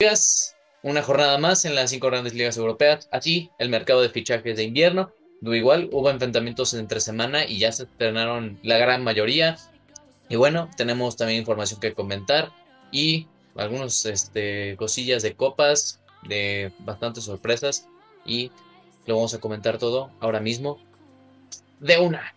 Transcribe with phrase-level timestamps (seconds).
[0.00, 0.54] ligas,
[0.84, 3.08] una jornada más en las cinco grandes ligas europeas.
[3.10, 5.10] Así, el mercado de fichajes de invierno.
[5.42, 9.56] Igual hubo enfrentamientos entre semana y ya se estrenaron la gran mayoría.
[10.28, 12.52] Y bueno, tenemos también información que comentar
[12.92, 13.26] y
[13.56, 17.88] algunos este, cosillas de copas, de bastantes sorpresas.
[18.24, 18.52] Y
[19.04, 20.78] lo vamos a comentar todo ahora mismo.
[21.80, 22.34] De una.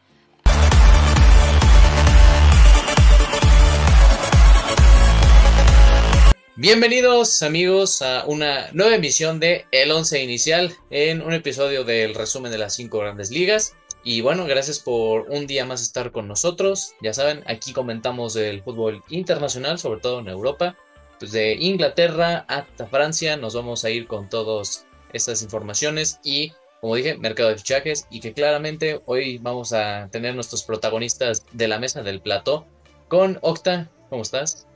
[6.61, 12.51] Bienvenidos amigos a una nueva emisión de El Once Inicial en un episodio del resumen
[12.51, 13.73] de las cinco grandes ligas.
[14.03, 16.93] Y bueno, gracias por un día más estar con nosotros.
[17.01, 20.75] Ya saben, aquí comentamos el fútbol internacional, sobre todo en Europa.
[21.17, 26.93] Pues de Inglaterra hasta Francia nos vamos a ir con todas estas informaciones y, como
[26.93, 31.79] dije, mercado de fichajes y que claramente hoy vamos a tener nuestros protagonistas de la
[31.79, 32.67] mesa del plató
[33.07, 33.89] con Octa.
[34.11, 34.67] ¿Cómo estás?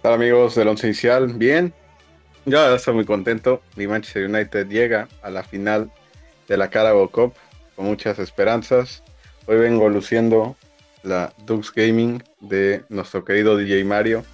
[0.00, 1.74] Hola amigos del Once Inicial, bien.
[2.44, 3.62] Yo estoy muy contento.
[3.74, 5.90] Mi Manchester United llega a la final
[6.46, 7.34] de la Carabao Cup
[7.74, 9.02] con muchas esperanzas.
[9.46, 10.56] Hoy vengo luciendo
[11.02, 14.24] la Dux Gaming de nuestro querido DJ Mario.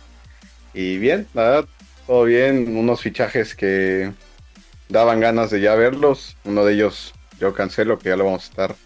[0.74, 1.64] Y bien, nada,
[2.06, 2.76] todo bien.
[2.76, 4.12] Unos fichajes que
[4.90, 6.36] daban ganas de ya verlos.
[6.44, 8.76] Uno de ellos yo cancelo, que ya lo vamos a estar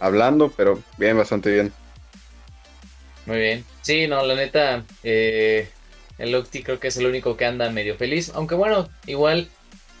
[0.00, 1.72] hablando, pero bien, bastante bien.
[3.26, 3.64] Muy bien.
[3.82, 5.68] Sí, no, la neta, eh,
[6.22, 8.30] el Octi creo que es el único que anda medio feliz.
[8.34, 9.48] Aunque bueno, igual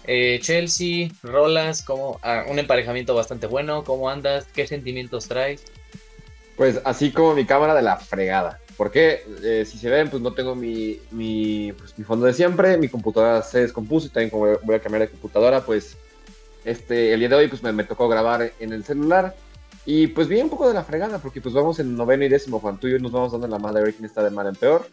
[0.06, 3.82] eh, Chelsea, Rolas, como ah, un emparejamiento bastante bueno.
[3.82, 4.46] ¿Cómo andas?
[4.54, 5.64] ¿Qué sentimientos traes?
[6.56, 8.60] Pues así como mi cámara de la fregada.
[8.76, 11.00] Porque eh, si se ven, pues no tengo mi,
[11.76, 12.78] pues, mi, fondo de siempre.
[12.78, 15.96] Mi computadora se descompuso y también como voy a cambiar de computadora, pues
[16.64, 19.34] este, el día de hoy pues me, tocó grabar en el celular.
[19.84, 22.60] Y pues vi un poco de la fregada, porque pues vamos en noveno y décimo,
[22.60, 24.54] Juan, tú y nos vamos dando la madre a ver quién está de mal en
[24.54, 24.86] peor.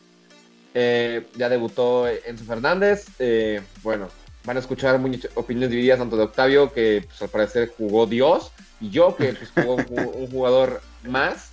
[0.73, 3.07] Eh, ya debutó Enzo Fernández.
[3.19, 4.09] Eh, bueno,
[4.45, 8.51] van a escuchar muchas opiniones divididas tanto de Octavio, que pues, al parecer jugó Dios,
[8.79, 11.51] y yo, que pues, jugó un, jugador más.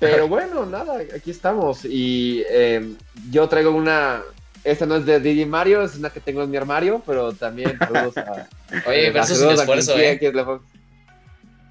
[0.00, 1.84] Pero bueno, nada, aquí estamos.
[1.84, 2.94] Y eh,
[3.30, 4.22] yo traigo una.
[4.64, 7.78] Esta no es de Didi Mario, es una que tengo en mi armario, pero también
[7.78, 8.48] saludos a.
[8.86, 10.18] Oye, verso sin esfuerzo, ¿eh?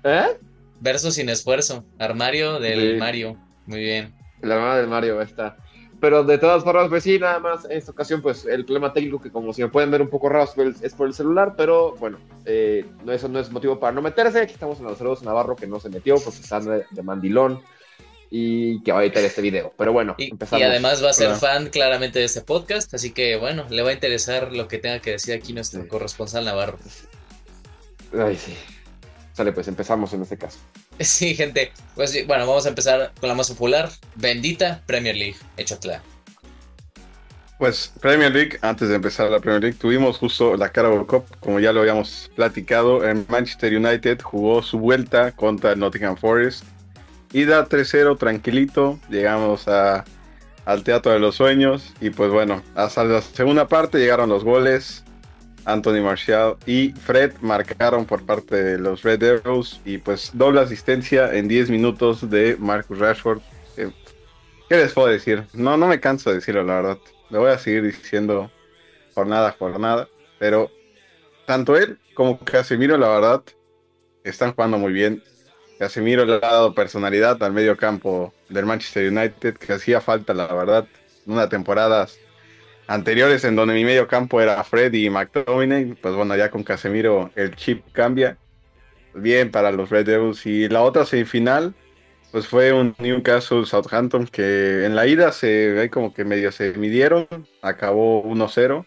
[0.03, 0.37] ¿eh?
[0.79, 1.85] Verso sin esfuerzo.
[1.99, 3.37] Armario del Mario.
[3.65, 4.13] Muy bien.
[4.41, 5.57] La armario del Mario, está.
[5.99, 9.19] Pero de todas formas, pues sí, nada más en esta ocasión, pues el problema técnico
[9.19, 10.47] que como si me pueden ver un poco raro
[10.81, 14.41] es por el celular, pero bueno, eh, eso no es motivo para no meterse.
[14.41, 17.61] Aquí estamos en los saludos Navarro que no se metió porque está de, mandilón
[18.29, 19.73] y que va a editar este video.
[19.75, 20.61] Pero bueno, y, empezamos.
[20.61, 23.89] Y además va a ser fan claramente de este podcast, así que bueno, le va
[23.89, 26.77] a interesar lo que tenga que decir aquí nuestro corresponsal Navarro.
[28.13, 28.55] Ay, sí.
[29.33, 30.59] Sale, pues empezamos en este caso.
[31.03, 31.71] Sí, gente.
[31.95, 33.89] Pues bueno, vamos a empezar con la más popular.
[34.15, 35.35] Bendita Premier League.
[35.57, 36.01] Échatela.
[37.57, 41.59] Pues Premier League, antes de empezar la Premier League, tuvimos justo la Carabao Cup, como
[41.59, 46.63] ya lo habíamos platicado, en Manchester United jugó su vuelta contra el Nottingham Forest.
[47.33, 50.05] Ida 3-0, tranquilito, llegamos a,
[50.65, 55.03] al Teatro de los Sueños y pues bueno, hasta la segunda parte llegaron los goles,
[55.67, 61.33] Anthony Martial y Fred marcaron por parte de los Red Devils y pues doble asistencia
[61.33, 63.41] en 10 minutos de Marcus Rashford.
[63.75, 65.43] ¿Qué les puedo decir?
[65.53, 66.97] No, no me canso de decirlo, la verdad.
[67.29, 68.49] Le voy a seguir diciendo
[69.13, 70.07] jornada a jornada,
[70.39, 70.71] pero
[71.45, 73.43] tanto él como Casemiro, la verdad,
[74.23, 75.23] están jugando muy bien.
[75.79, 80.47] Casemiro le ha dado personalidad al medio campo del Manchester United, que hacía falta, la
[80.53, 80.87] verdad,
[81.25, 82.07] una temporada
[82.87, 87.29] anteriores en donde mi medio campo era Freddy y McTominay, pues bueno, ya con Casemiro
[87.35, 88.37] el chip cambia.
[89.13, 90.45] Bien para los Red Devils.
[90.45, 91.73] Y la otra semifinal,
[92.31, 96.73] pues fue un Newcastle Southampton que en la ida se ve como que medio se
[96.73, 97.27] midieron,
[97.61, 98.85] acabó 1-0.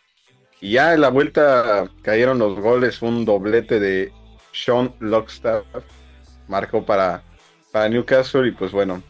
[0.61, 4.13] Y ya en la vuelta cayeron los goles, un doblete de
[4.53, 5.65] Sean Lockstaff,
[6.49, 7.23] marcó para,
[7.73, 9.03] para Newcastle y pues bueno,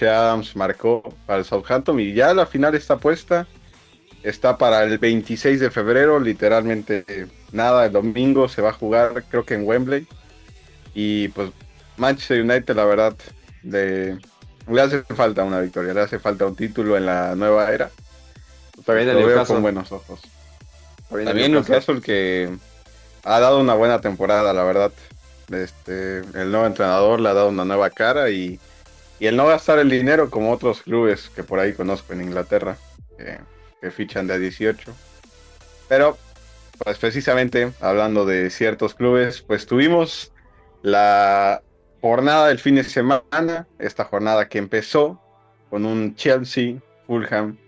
[0.00, 3.46] Adams marcó para Southampton y ya la final está puesta
[4.24, 9.44] Está para el 26 de febrero, literalmente nada, el domingo se va a jugar, creo
[9.44, 10.06] que en Wembley.
[10.94, 11.50] Y pues
[11.98, 13.14] Manchester United, la verdad,
[13.62, 14.18] le,
[14.80, 17.90] hace falta una victoria, le hace falta un título en la nueva era.
[18.86, 20.20] También Lo veo con buenos ojos.
[21.10, 22.48] También Newcastle que
[23.24, 24.92] ha dado una buena temporada, la verdad.
[25.50, 28.58] Este, el nuevo entrenador le ha dado una nueva cara y,
[29.20, 32.78] y el no gastar el dinero como otros clubes que por ahí conozco en Inglaterra
[33.90, 34.92] fichan de a 18.
[35.88, 36.16] Pero,
[36.82, 40.32] pues precisamente hablando de ciertos clubes, pues tuvimos
[40.82, 41.62] la
[42.00, 45.20] jornada del fin de semana, esta jornada que empezó
[45.70, 46.76] con un Chelsea,
[47.06, 47.58] Fulham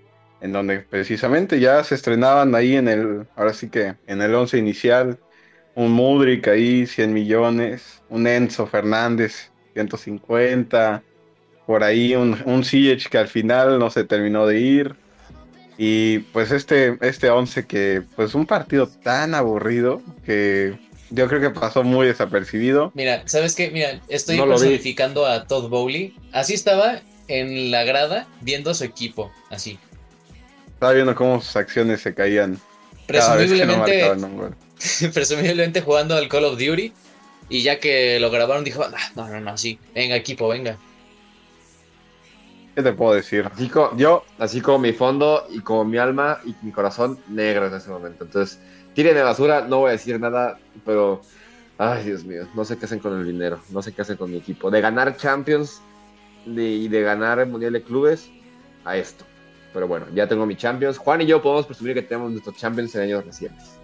[0.40, 4.58] en donde precisamente ya se estrenaban ahí en el, ahora sí que en el 11
[4.58, 5.18] inicial,
[5.74, 11.02] un Mudrik ahí, 100 millones, un Enzo Fernández, 150,
[11.66, 14.96] por ahí un, un que al final no se terminó de ir.
[15.78, 20.78] Y pues este, este 11 que, pues un partido tan aburrido que
[21.10, 22.92] yo creo que pasó muy desapercibido.
[22.94, 23.70] Mira, ¿sabes qué?
[23.70, 26.16] Mira, estoy personificando a Todd Bowley.
[26.32, 29.78] Así estaba en la grada viendo a su equipo, así.
[30.74, 32.58] Estaba viendo cómo sus acciones se caían.
[33.06, 34.10] Presumiblemente,
[35.14, 36.92] presumiblemente jugando al Call of Duty.
[37.48, 40.76] Y ya que lo grabaron, dijo: ah, No, no, no, sí, venga, equipo, venga.
[42.76, 43.48] ¿Qué te puedo decir?
[43.50, 47.68] Así como, yo, así como mi fondo y como mi alma y mi corazón negro
[47.68, 48.24] en ese momento.
[48.24, 48.60] Entonces,
[48.92, 51.22] tiren de basura, no voy a decir nada, pero.
[51.78, 54.30] Ay, Dios mío, no sé qué hacen con el dinero, no sé qué hacen con
[54.30, 54.70] mi equipo.
[54.70, 55.80] De ganar Champions
[56.44, 58.30] y de ganar el Mundial de Clubes
[58.84, 59.24] a esto.
[59.72, 60.98] Pero bueno, ya tengo mi Champions.
[60.98, 63.78] Juan y yo podemos presumir que tenemos nuestros Champions en años recientes.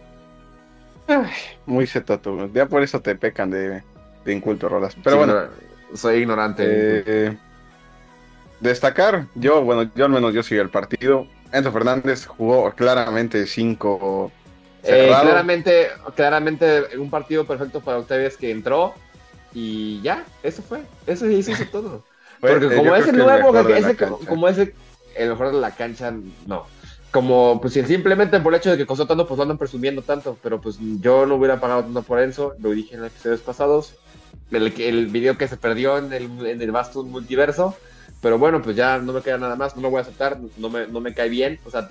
[1.65, 2.50] muy setato.
[2.53, 3.83] Ya por eso te pecan de,
[4.23, 4.94] de inculto, Rolas.
[5.03, 5.35] Pero bueno.
[5.94, 6.65] soy ignorante.
[6.67, 7.39] Eh,
[8.62, 11.26] destacar, yo, bueno, yo al menos yo sigo el partido.
[11.53, 14.32] Enzo Fernández jugó claramente cinco.
[14.85, 18.94] Eh, claramente, claramente un partido perfecto para ustedes que entró
[19.53, 22.05] y ya, eso fue, eso, eso hizo todo.
[22.41, 23.53] Porque eh, como es el nuevo,
[24.26, 24.75] como ese
[25.15, 26.12] el mejor de la cancha,
[26.47, 26.67] no.
[27.11, 30.38] Como, pues simplemente por el hecho de que costó tanto, pues lo andan presumiendo tanto.
[30.43, 33.97] Pero pues yo no hubiera pagado tanto por Enzo, lo dije en episodios pasados.
[34.50, 36.73] El, el video que se perdió en el, en el
[37.05, 37.76] multiverso.
[38.23, 40.71] Pero bueno, pues ya no me queda nada más, no me voy a aceptar, no
[40.71, 41.59] me, no me cae bien.
[41.65, 41.89] O sea,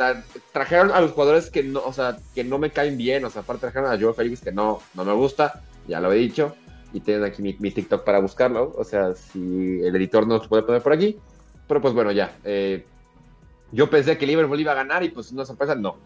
[0.53, 3.25] trajeron a los jugadores que no, o sea, que no me caen bien.
[3.25, 6.15] O sea, aparte trajeron a Joe Félix que no, no me gusta, ya lo he
[6.15, 6.55] dicho.
[6.93, 8.73] Y tienen aquí mi, mi TikTok para buscarlo.
[8.77, 11.19] O sea, si el editor no lo puede poner por aquí.
[11.67, 12.33] Pero pues bueno, ya.
[12.45, 12.85] Eh,
[13.73, 15.97] yo pensé que Liverpool iba a ganar y pues una sorpresa, no.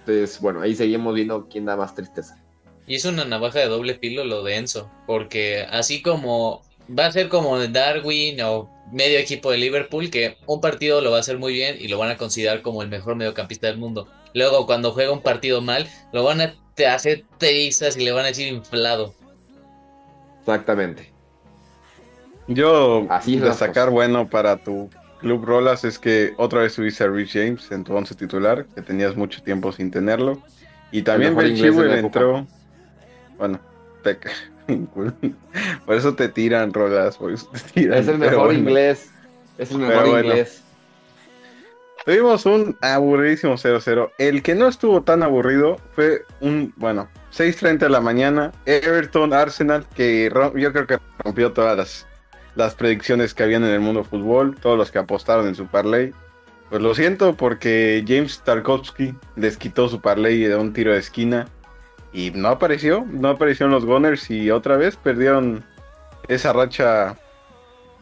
[0.00, 2.36] Entonces, bueno, ahí seguimos viendo quién da más tristeza.
[2.88, 6.62] Y es una navaja de doble filo lo de Enzo, porque así como
[6.98, 11.18] va a ser como Darwin o medio equipo de Liverpool, que un partido lo va
[11.18, 14.08] a hacer muy bien y lo van a considerar como el mejor mediocampista del mundo.
[14.34, 16.54] Luego, cuando juega un partido mal, lo van a
[16.92, 19.14] hacer trizas y le van a decir inflado.
[20.40, 21.12] Exactamente.
[22.46, 24.88] Yo Así destacar bueno para tu
[25.20, 28.82] Club Rolas es que otra vez subiste a Rich James en tu once titular, que
[28.82, 30.40] tenías mucho tiempo sin tenerlo.
[30.90, 32.46] Y también Ben Chilwell entró.
[33.36, 33.60] Bueno,
[35.86, 37.18] por eso te tiran Rolas,
[37.74, 39.10] Es el mejor inglés.
[39.56, 40.62] Es el mejor inglés.
[42.04, 44.10] Tuvimos un aburridísimo 0-0.
[44.18, 49.84] El que no estuvo tan aburrido fue un, bueno, 6.30 de la mañana, Everton Arsenal,
[49.94, 52.08] que yo creo que rompió todas las
[52.58, 56.12] las predicciones que habían en el mundo fútbol, todos los que apostaron en su parlay.
[56.68, 61.46] Pues lo siento porque James Tarkovsky les quitó su parlay de un tiro de esquina
[62.12, 65.64] y no apareció, no aparecieron los Gunners y otra vez perdieron
[66.28, 67.16] esa racha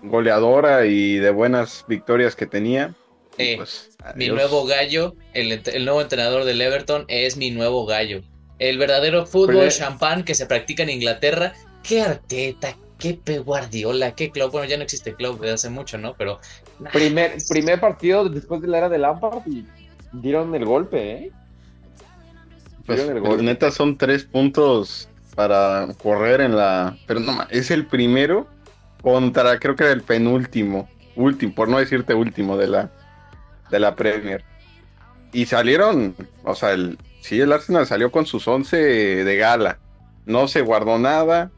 [0.03, 2.95] goleadora y de buenas victorias que tenía.
[3.37, 8.23] Pues, mi nuevo gallo, el, nuevo entrenador del Everton es mi nuevo gallo.
[8.59, 11.53] El verdadero fútbol champán que se practica en Inglaterra.
[11.83, 15.99] Qué arteta, qué Pep Guardiola, qué club, bueno, ya no existe club desde hace mucho,
[15.99, 16.15] ¿no?
[16.17, 16.41] Pero...
[16.93, 19.67] Primer, primer partido después de la era de Lampard y
[20.13, 21.33] dieron el golpe, ¿eh?
[22.87, 23.43] Pues, el golpe.
[23.43, 26.97] neta son tres puntos para correr en la...
[27.07, 28.47] Pero no, es el primero
[29.03, 32.91] contra, creo que era el penúltimo, último, por no decirte último de la,
[33.71, 34.45] de la Premier.
[35.33, 36.15] Y salieron,
[36.45, 39.79] o sea, el, sí, el Arsenal salió con sus once de gala.
[40.25, 41.51] No se guardó nada,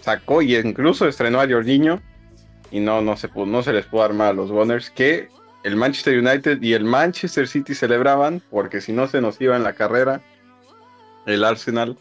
[0.00, 2.00] sacó y incluso estrenó a Jorginho
[2.70, 5.28] y no, no, se, no se les pudo armar a los Gunners que
[5.64, 9.62] el Manchester United y el Manchester City celebraban porque si no se nos iba en
[9.62, 10.20] la carrera
[11.26, 11.96] el Arsenal.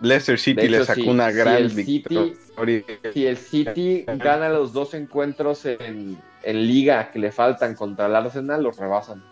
[0.00, 2.34] Leicester City le sacó una gran victoria.
[3.12, 8.62] si el City gana los dos encuentros en, liga que le faltan contra el Arsenal,
[8.62, 9.22] los rebasan.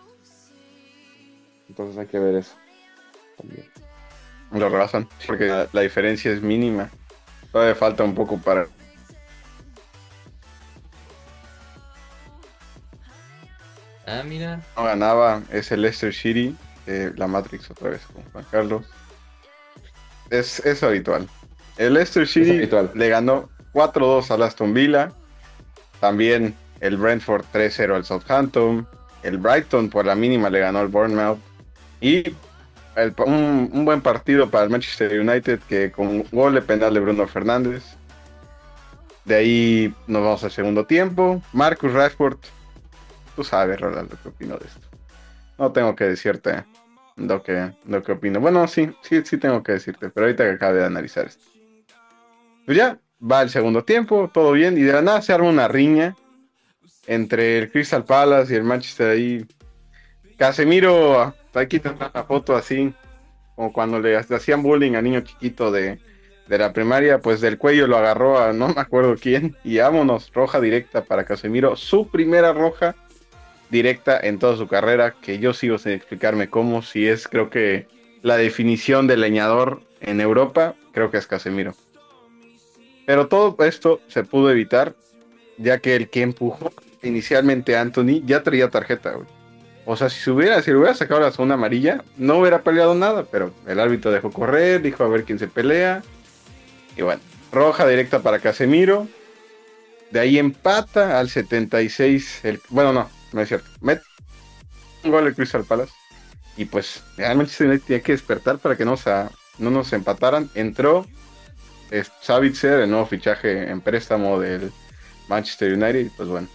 [1.69, 2.55] Entonces hay que ver eso.
[3.37, 3.65] También.
[4.51, 6.89] Lo rebasan, porque la diferencia es mínima.
[7.51, 8.67] Todavía falta un poco para.
[14.05, 14.61] Ah, mira.
[14.75, 16.55] No ganaba, es el Leicester City,
[16.87, 18.85] eh, la Matrix otra vez con Juan Carlos.
[20.29, 21.27] Es, es habitual.
[21.77, 25.11] El Leicester City le ganó 4-2 al Aston Villa.
[25.99, 28.87] También el Brentford 3-0 al Southampton.
[29.23, 31.39] El Brighton por la mínima le ganó al Bournemouth.
[32.01, 32.35] Y
[33.25, 37.83] un, buen partido para el Manchester United que con gol de penal de Bruno Fernández.
[39.25, 41.41] De ahí nos vamos al segundo tiempo.
[41.53, 42.37] Marcus Rashford.
[43.35, 44.87] Tú sabes, Rolando, qué opino de esto.
[45.59, 46.63] no tengo que decirte
[47.17, 48.39] lo que, lo que opino.
[48.39, 51.43] Bueno, sí, sí, sí tengo que decirte, pero ahorita que acabe de analizar esto.
[52.65, 55.67] Pues ya, va el segundo tiempo, todo bien, y de la nada se arma una
[55.67, 56.15] riña
[57.07, 59.45] entre el Crystal Palace y el Manchester ahí.
[60.37, 62.93] Casemiro, aquí te una foto así,
[63.55, 65.99] como cuando le hacían bullying a niño chiquito de,
[66.47, 70.31] de la primaria, pues del cuello lo agarró a no me acuerdo quién, y vámonos,
[70.33, 72.95] roja directa para Casemiro, su primera roja
[73.69, 77.87] directa en toda su carrera, que yo sigo sin explicarme cómo, si es creo que
[78.21, 81.73] la definición de leñador en Europa, creo que es Casemiro.
[83.05, 84.95] Pero todo esto se pudo evitar,
[85.57, 86.71] ya que el que empujó
[87.01, 89.15] inicialmente a Anthony ya traía tarjeta,
[89.85, 93.53] O sea, si hubiera, si hubiera sacado la zona amarilla, no hubiera peleado nada, pero
[93.65, 96.03] el árbitro dejó correr, dijo a ver quién se pelea.
[96.97, 97.21] Y bueno,
[97.51, 99.07] roja directa para Casemiro.
[100.11, 102.41] De ahí empata al 76.
[102.43, 103.69] El, bueno, no, no es cierto.
[103.81, 104.01] Met
[105.03, 105.93] un gol de Crystal Palace.
[106.55, 108.95] Y pues realmente se tiene que despertar para que no,
[109.59, 110.49] no nos empataran.
[110.55, 111.05] Entró
[112.21, 114.71] Savitzer, el nuevo fichaje en préstamo del
[115.27, 116.11] Manchester United.
[116.17, 116.47] Pues bueno,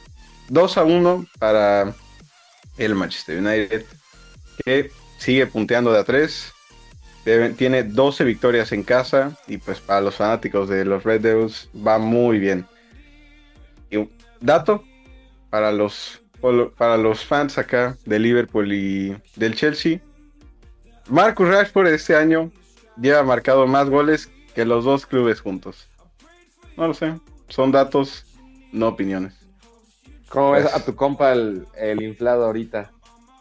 [0.49, 1.95] 2 a 1 para
[2.79, 3.85] el Manchester United,
[4.65, 6.53] que sigue punteando de a 3.
[7.57, 11.99] Tiene 12 victorias en casa y pues para los fanáticos de los Red Devils va
[11.99, 12.67] muy bien.
[13.91, 14.09] Y
[14.41, 14.85] dato
[15.49, 16.22] para los,
[16.77, 20.01] para los fans acá de Liverpool y del Chelsea.
[21.09, 22.51] Marcus Rashford este año
[23.01, 25.89] lleva marcado más goles que los dos clubes juntos.
[26.77, 27.15] No lo sé,
[27.49, 28.25] son datos,
[28.73, 29.35] no opiniones.
[30.29, 31.67] ¿Cómo ves pues a tu compa el,
[32.03, 32.91] inflado ahorita?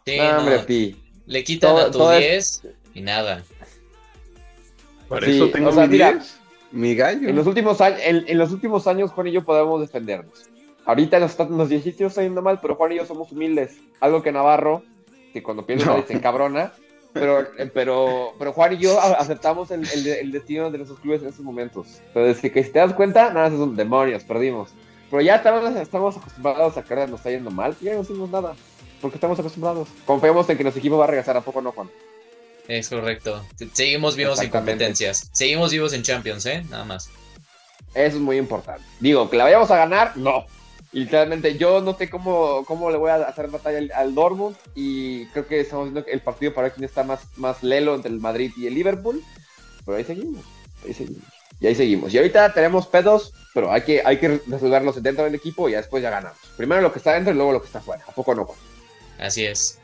[0.06, 3.44] Sí, hombre, Le quitan a tu 10 y nada.
[5.08, 6.40] Por eso tengo mi 10,
[6.72, 7.30] mi gallo.
[7.30, 10.50] En los, últimos años, en, los últimos años, Juan y yo podemos defendernos.
[10.86, 13.78] Ahorita nos, nos 17 está yendo mal, pero Juan y yo somos humildes.
[14.00, 14.84] Algo que Navarro,
[15.34, 16.04] que cuando pierde no.
[16.06, 16.74] se encabrona,
[17.14, 21.46] pero, pero, pero Juan y yo aceptamos el, el, destino de nuestros clubes en estos
[21.46, 22.02] momentos.
[22.08, 24.72] Entonces, que si te das cuenta, nada, son demonios, perdimos.
[25.10, 28.30] Pero ya estamos, estamos acostumbrados a que nos está yendo mal y ya no hicimos
[28.30, 28.56] nada.
[29.02, 29.90] Porque estamos acostumbrados.
[30.06, 31.90] Confiamos en que nuestro equipo va a regresar, ¿a poco no, Juan?
[32.68, 33.44] Es correcto.
[33.74, 35.30] Seguimos vivos en competencias.
[35.34, 36.64] Seguimos vivos en Champions, ¿eh?
[36.70, 37.10] Nada más.
[37.94, 38.84] Eso es muy importante.
[39.00, 40.46] Digo, que la vayamos a ganar, no.
[40.94, 45.26] Y literalmente yo no sé cómo, cómo le voy a hacer batalla al, Dortmund y
[45.28, 48.20] creo que estamos viendo el partido para ver quién está más, más lelo entre el
[48.20, 49.24] Madrid y el Liverpool.
[49.86, 50.44] Pero ahí seguimos,
[50.86, 51.24] ahí seguimos.
[51.62, 52.14] Y ahí seguimos.
[52.14, 56.04] Y ahorita tenemos pedos, pero hay que, hay que resolverlos dentro del equipo y después
[56.04, 56.40] ya ganamos.
[56.58, 58.04] Primero lo que está dentro y luego lo que está fuera.
[58.08, 58.50] ¿A poco no?
[59.20, 59.81] Así es.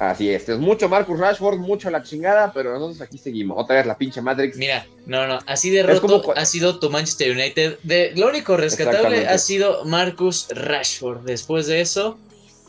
[0.00, 3.58] Así es, es mucho Marcus Rashford, mucho la chingada, pero nosotros aquí seguimos.
[3.58, 4.56] Otra vez la pinche Matrix.
[4.56, 7.78] Mira, no, no, así de roto ha sido tu Manchester United.
[7.82, 11.26] De, lo único rescatable ha sido Marcus Rashford.
[11.26, 12.18] Después de eso,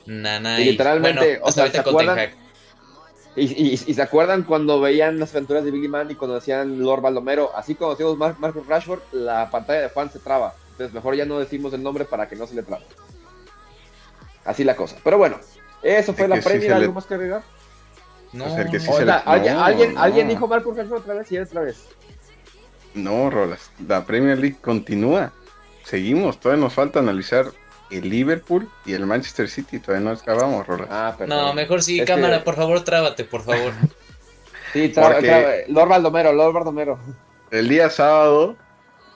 [0.05, 0.59] nana.
[0.59, 2.31] Y literalmente, o sea, ¿se acuerdan?
[3.37, 7.55] Y, se acuerdan cuando veían las aventuras de Billy Mann y cuando decían Lord Baldomero,
[7.55, 10.53] así como decimos Marcus Rashford, la pantalla de Juan se traba.
[10.71, 12.83] Entonces mejor ya no decimos el nombre para que no se le trabe.
[14.43, 14.97] Así la cosa.
[15.01, 15.39] Pero bueno,
[15.83, 17.41] eso fue la premia, ¿algo más que agregar?
[18.33, 18.89] No, que sí
[19.25, 21.85] ¿alguien, ¿alguien, dijo Marcus Rashford otra vez y otra vez.
[22.93, 25.31] No, Rolas, la Premier League continúa.
[25.83, 27.47] Seguimos, todavía nos falta analizar
[27.89, 29.79] el Liverpool y el Manchester City.
[29.79, 30.87] Todavía no acabamos, Rolas.
[30.89, 33.73] Ah, no, mejor sí, cámara, por favor, trábate, por favor.
[34.73, 36.99] sí, trábate, Lord Baldomero, Lord Baldomero.
[37.49, 38.55] El día sábado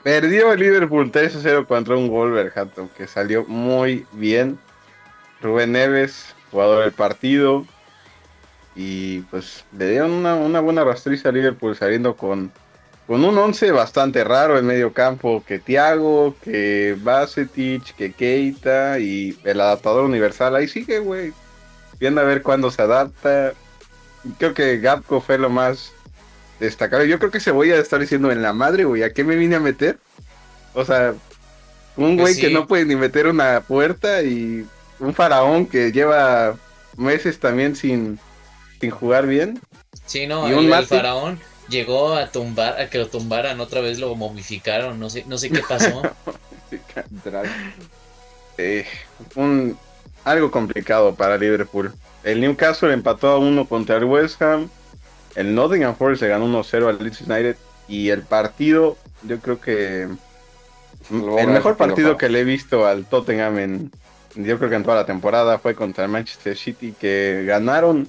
[0.04, 4.60] perdió el Liverpool 3 0 contra un Wolverhampton que salió muy bien.
[5.42, 7.66] Rubén Neves jugador del partido.
[8.75, 12.52] Y pues le dieron una, buena rastriza a Liverpool saliendo con,
[13.08, 15.44] con un 11 bastante raro en medio campo.
[15.46, 20.56] Que Thiago, que Basetich, que Keita y el adaptador universal.
[20.56, 21.34] Ahí sigue, güey.
[22.00, 23.54] Viendo a ver cuándo se adapta.
[24.38, 25.94] Creo que Gapco fue lo más
[26.60, 27.06] destacado.
[27.06, 29.04] Yo creo que se voy a estar diciendo en la madre, güey.
[29.04, 30.00] ¿A qué me vine a meter?
[30.74, 31.14] O sea,
[31.96, 34.66] un pues güey que no puede ni meter una puerta y
[35.00, 36.56] un faraón que lleva
[36.98, 38.20] meses también sin,
[38.80, 39.60] sin jugar bien.
[40.06, 45.00] Sí, no, el, faraón llegó a tumbar, a que lo tumbaran otra vez, lo momificaron,
[45.00, 46.02] no sé, no sé qué pasó.
[48.58, 48.86] eh,
[49.36, 49.78] un,
[50.24, 51.94] algo complicado para Liverpool.
[52.24, 54.70] El Newcastle empató a uno contra el West Ham.
[55.36, 57.58] El Nottingham Forest se ganó 1-0 al Leeds United.
[57.88, 60.08] Y el partido, yo creo que
[61.12, 63.92] el mejor partido que le he visto al Tottenham en,
[64.36, 68.08] yo creo que en toda la temporada fue contra el Manchester City, que ganaron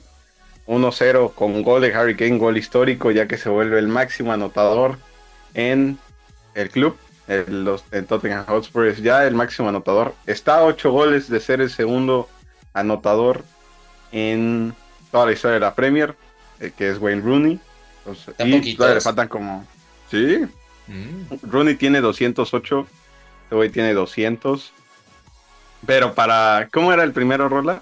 [0.66, 4.98] 1-0 con gol de Harry Kane, gol histórico, ya que se vuelve el máximo anotador
[5.54, 5.98] en
[6.54, 6.96] el club.
[7.28, 10.14] El, los, Tottenham Hotspur es ya el máximo anotador.
[10.26, 12.28] Está a 8 goles de ser el segundo
[12.72, 13.44] anotador
[14.12, 14.74] en
[15.10, 16.14] toda la historia de la Premier,
[16.60, 17.60] eh, que es Wayne Rooney.
[17.98, 19.66] Entonces, y todavía le faltan como...
[20.10, 20.44] Sí.
[20.86, 21.50] Mm.
[21.50, 22.86] Rooney tiene 208,
[23.44, 24.72] este güey tiene 200.
[25.84, 26.68] Pero para...
[26.72, 27.80] ¿Cómo era el primero, Rolas?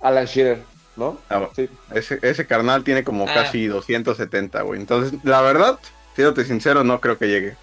[0.00, 0.62] Alan Shearer,
[0.96, 1.18] ¿no?
[1.28, 1.68] Ah, sí.
[1.94, 3.34] ese, ese carnal tiene como ah.
[3.34, 4.80] casi 270, güey.
[4.80, 5.78] Entonces, la verdad,
[6.14, 7.56] siéndote sincero, no creo que llegue.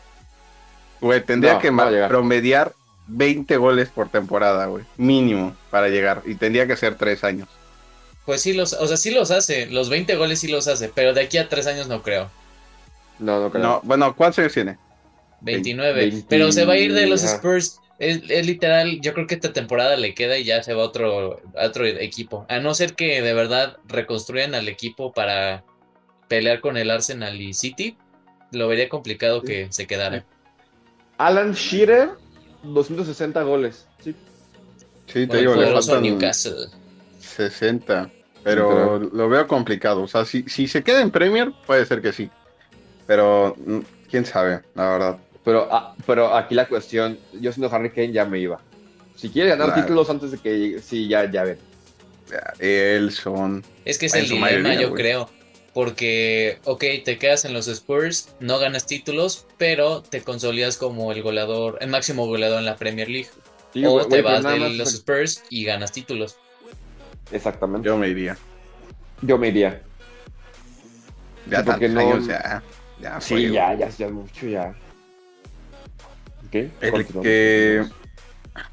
[1.02, 1.72] Güey, tendría que
[2.08, 2.74] promediar
[3.08, 4.86] 20 goles por temporada, güey.
[4.98, 6.22] Mínimo para llegar.
[6.26, 7.50] Y tendría que ser 3 años.
[8.26, 9.66] Pues sí, los, o sea, sí los hace.
[9.68, 10.90] Los 20 goles sí los hace.
[10.90, 12.30] Pero de aquí a 3 años no creo.
[13.20, 13.64] No, no creo.
[13.64, 14.78] No, bueno, ¿cuántos años tiene?
[15.42, 16.24] 29.
[16.30, 17.80] Pero se va a ir de los Spurs.
[18.04, 21.42] Es, literal, yo creo que esta temporada le queda y ya se va a otro,
[21.56, 22.46] otro equipo.
[22.50, 25.64] A no ser que de verdad reconstruyan al equipo para
[26.28, 27.98] pelear con el Arsenal y City,
[28.52, 30.26] lo vería complicado que se quedara.
[31.18, 32.10] Alan Shearer
[32.64, 33.88] 260 goles.
[34.04, 34.16] Sí,
[35.08, 36.68] sí te digo, le faltan Newcastle.
[37.20, 38.10] 60.
[38.44, 40.04] Pero lo veo complicado.
[40.04, 42.30] O sea, si, si se queda en Premier, puede ser que sí.
[43.08, 43.80] Pero mm,
[44.10, 45.18] quién sabe, la verdad.
[45.44, 48.62] Pero, ah, pero aquí la cuestión, yo siendo Harry Kane ya me iba.
[49.16, 51.58] Si quiere ganar títulos antes de que sí, ya, ya ven.
[52.60, 53.64] Él son.
[53.86, 55.30] Es que es el dilema, yo creo.
[55.74, 61.24] Porque, ok, te quedas en los Spurs, no ganas títulos, pero te consolidas como el
[61.24, 63.30] goleador, el máximo goleador en la Premier League.
[63.86, 66.38] o te vas de los Spurs y ganas títulos.
[67.32, 67.88] Exactamente.
[67.88, 68.38] Yo me iría.
[69.22, 69.82] Yo me iría.
[71.50, 72.00] Ya tantos no...
[72.00, 72.64] años ya.
[73.02, 74.76] ya sí, ya, ya, ya mucho ya.
[76.54, 76.70] ¿Qué?
[77.24, 77.84] que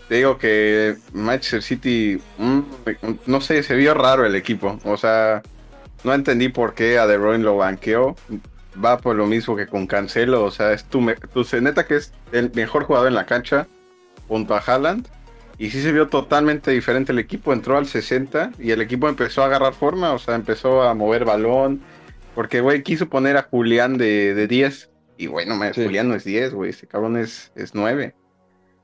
[0.06, 2.60] te digo que Manchester City, mm,
[3.24, 4.78] no sé, se vio raro el equipo.
[4.84, 5.40] O sea,
[6.04, 8.16] no entendí por qué a De Bruyne lo banqueó.
[8.84, 10.44] Va por lo mismo que con Cancelo.
[10.44, 13.66] O sea, es tu, tu neta que es el mejor jugador en la cancha
[14.28, 15.08] junto a Haaland.
[15.56, 17.54] Y sí se vio totalmente diferente el equipo.
[17.54, 20.12] Entró al 60 y el equipo empezó a agarrar forma.
[20.12, 21.80] O sea, empezó a mover balón.
[22.34, 24.90] Porque, güey, quiso poner a Julián de, de 10.
[25.20, 26.70] Y, güey, no Julián no es 10, güey.
[26.70, 28.14] Ese cabrón es, es 9.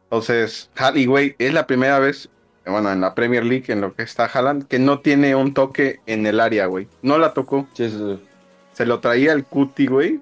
[0.04, 0.70] Entonces,
[1.06, 2.28] güey, es la primera vez
[2.66, 6.00] bueno, en la Premier League, en lo que está Haaland, que no tiene un toque
[6.06, 6.88] en el área, güey.
[7.00, 7.68] No la tocó.
[7.72, 10.20] Se lo traía el cuti, güey.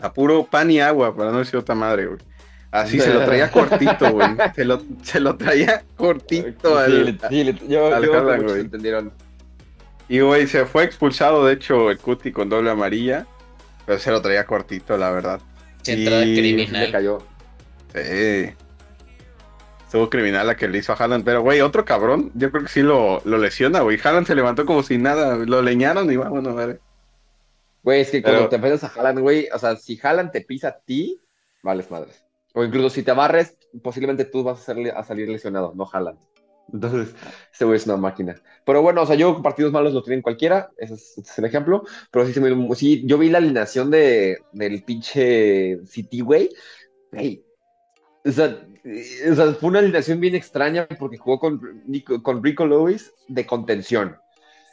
[0.00, 2.18] A puro pan y agua, para no decir otra madre, güey.
[2.70, 4.28] Así se lo traía cortito, güey.
[4.54, 8.60] Se lo, se lo traía cortito al, sí, yo, Haaland, güey.
[8.60, 9.12] Entendieron.
[10.08, 13.26] Y, güey, se fue expulsado, de hecho, el cuti con doble amarilla.
[13.86, 15.40] Pero se lo traía cortito, la verdad.
[15.86, 16.84] Entrada criminal.
[16.84, 17.18] Le cayó.
[17.94, 18.54] Sí
[19.94, 21.24] estuvo criminal la que le hizo a Haaland.
[21.24, 23.96] Pero, güey, otro cabrón, yo creo que sí lo, lo lesiona, güey.
[24.02, 26.80] Haaland se levantó como si nada, lo leñaron y vámonos, a ver.
[27.84, 30.68] Güey, es que cuando te enfrentas a Haaland, güey, o sea, si Haaland te pisa
[30.68, 31.22] a ti,
[31.62, 32.24] vales madres.
[32.54, 36.18] O incluso si te barres, posiblemente tú vas a, a salir lesionado, no Haaland.
[36.72, 37.14] Entonces,
[37.52, 38.40] este güey es una máquina.
[38.64, 41.84] Pero bueno, o sea, yo partidos malos lo tienen cualquiera, ese es, el ejemplo.
[42.10, 42.34] Pero sí,
[42.74, 46.50] sí, yo vi la alineación de, del pinche City, güey.
[48.24, 48.58] O sea,
[49.30, 51.60] o sea, fue una alineación bien extraña porque jugó con,
[52.22, 54.16] con Rico Lewis de contención.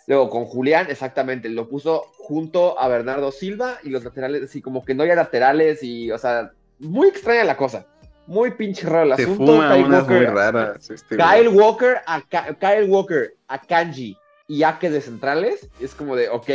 [0.08, 4.84] Luego con Julián, exactamente, lo puso junto a Bernardo Silva y los laterales, así como
[4.84, 7.88] que no había laterales y, o sea, muy extraña la cosa.
[8.32, 9.60] Muy pinche raro el asunto.
[9.60, 14.18] Kyle Walker, este Kyle, Walker a, Kyle Walker a Kanji
[14.48, 16.46] y Ake de centrales, es como de, ok,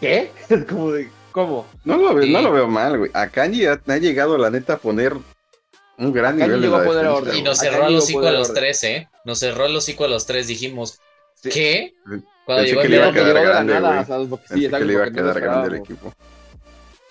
[0.00, 0.32] ¿qué?
[0.48, 1.64] Es como de, ¿cómo?
[1.84, 3.12] No lo, veo, no lo veo mal, güey.
[3.14, 5.14] A Kanji ha, ha llegado, la neta, a poner
[5.96, 6.64] un gran nivel
[7.36, 9.08] Y nos cerró el hocico a los tres, ¿eh?
[9.24, 10.48] Nos cerró el hocico a los tres.
[10.48, 10.98] Dijimos,
[11.40, 11.94] ¿qué?
[12.44, 15.68] Cuando llegó que le iba a quedar grande, sí, que le iba a quedar grande
[15.68, 16.12] el equipo.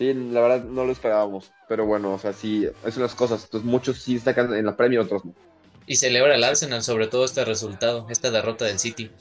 [0.02, 1.52] Sí, la verdad no lo esperábamos.
[1.68, 3.44] Pero bueno, o sea, sí, es las cosas.
[3.44, 5.36] Entonces muchos sí destacan en la Premier, otros no.
[5.86, 9.12] Y celebra el Arsenal sobre todo este resultado, esta derrota del City.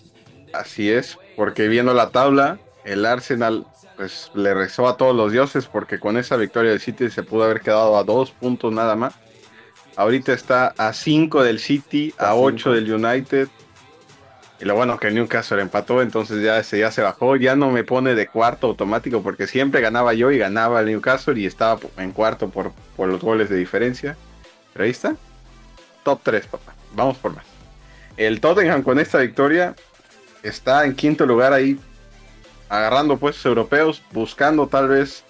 [0.55, 3.67] Así es, porque viendo la tabla, el Arsenal
[3.97, 7.45] pues le rezó a todos los dioses porque con esa victoria del City se pudo
[7.45, 9.13] haber quedado a dos puntos nada más
[9.97, 13.49] Ahorita está a 5 del City, a 8 del United.
[14.61, 17.37] Y lo bueno que el Newcastle empató, entonces ya, ya se bajó.
[17.37, 21.41] Ya no me pone de cuarto automático porque siempre ganaba yo y ganaba el Newcastle
[21.41, 24.17] y estaba en cuarto por, por los goles de diferencia.
[24.75, 25.17] Pero ahí está.
[26.05, 26.75] Top 3, papá.
[26.95, 27.45] Vamos por más.
[28.19, 29.75] El Tottenham con esta victoria
[30.43, 31.79] está en quinto lugar ahí,
[32.69, 35.25] agarrando puestos europeos, buscando tal vez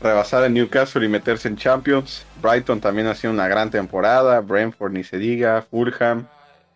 [0.00, 2.24] rebasar en Newcastle y meterse en Champions.
[2.40, 4.40] Brighton también ha sido una gran temporada.
[4.40, 5.62] Brentford ni se diga.
[5.70, 6.26] Fulham.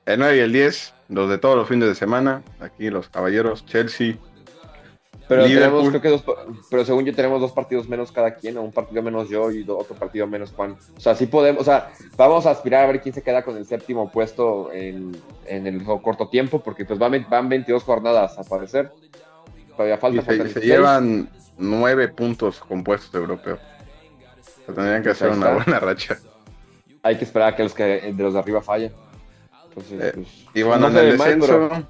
[0.07, 2.43] El 9 y el 10, los de todos los fines de semana.
[2.61, 3.67] Aquí los caballeros.
[3.67, 4.17] Chelsea.
[5.29, 6.23] Pero tenemos, creo que dos,
[6.71, 9.65] pero según yo tenemos dos partidos menos cada quien, o un partido menos yo y
[9.65, 10.77] do- otro partido menos Juan.
[10.97, 13.57] O sea, sí podemos, o sea, vamos a aspirar a ver quién se queda con
[13.57, 15.17] el séptimo puesto en,
[15.47, 18.93] en el corto tiempo, porque pues van, van 22 jornadas a parecer.
[19.77, 20.65] Todavía falta, Y se, se 16.
[20.65, 23.59] llevan nueve puntos compuestos europeos.
[23.59, 26.19] O sea, tendrían que Pues hacer una buena racha.
[27.03, 28.93] Hay que esperar a que los, que, de los de arriba fallen.
[29.77, 31.69] Entonces, Eh, pues, Y van no se el mal, descenso.
[31.69, 31.87] pero-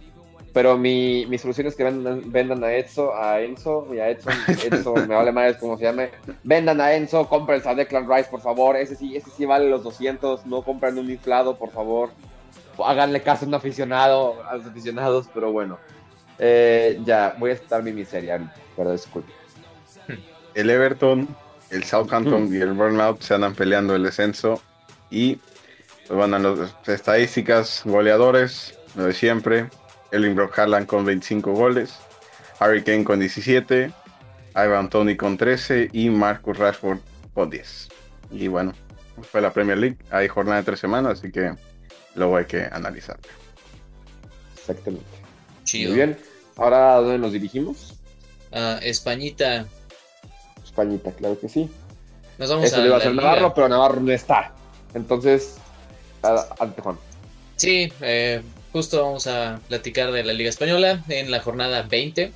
[0.52, 4.32] Pero mi, mi solución es que vendan, vendan a Enzo, a Enzo y a Edson.
[4.72, 6.10] Enzo, me vale más cómo se llame.
[6.44, 8.74] Vendan a Enzo, compren a Declan Rice, por favor.
[8.74, 10.46] Ese sí, ese sí vale los 200.
[10.46, 12.08] No compren un inflado, por favor.
[12.82, 15.78] Háganle caso a un aficionado, a los aficionados, pero bueno.
[16.38, 19.32] Eh, ya, voy a estar mi miseria pero disculpe.
[20.54, 21.28] El Everton,
[21.70, 24.60] el Southampton y el Burnout se andan peleando el descenso.
[25.10, 25.38] Y
[26.06, 29.68] pues van a las estadísticas, goleadores, lo de siempre.
[30.12, 31.94] Erling Brock Haaland con 25 goles.
[32.58, 33.92] Harry Kane con 17.
[34.54, 35.90] Ivan Tony con 13.
[35.92, 36.98] Y Marcus Rashford
[37.34, 37.88] con 10.
[38.30, 38.72] Y bueno,
[39.30, 39.98] fue la Premier League.
[40.10, 41.54] Hay jornada de tres semanas, así que
[42.14, 43.18] luego hay que analizar.
[44.56, 45.06] Exactamente.
[45.64, 45.90] Chido.
[45.90, 46.18] Muy bien.
[46.56, 47.94] Ahora, ¿a dónde nos dirigimos?
[48.52, 49.66] Ah, Españita.
[50.64, 51.70] Españita, claro que sí.
[52.38, 53.14] Nos vamos Eso a le iba a hacer.
[53.14, 54.52] Navarro, pero Navarro no está.
[54.94, 55.56] Entonces,
[56.22, 56.98] a- ante Juan.
[57.56, 62.32] Sí, eh, justo vamos a platicar de la Liga Española en la jornada 20.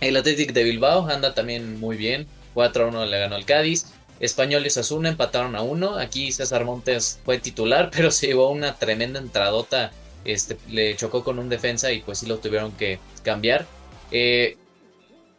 [0.00, 2.26] El Athletic de Bilbao anda también muy bien.
[2.54, 3.86] 4 a 1 le ganó al Cádiz.
[4.20, 5.96] Español y Osasuna empataron a 1.
[5.98, 9.92] Aquí César Montes fue titular, pero se llevó una tremenda entradota.
[10.24, 13.64] Este, le chocó con un defensa y pues sí lo tuvieron que cambiar.
[14.10, 14.56] Eh,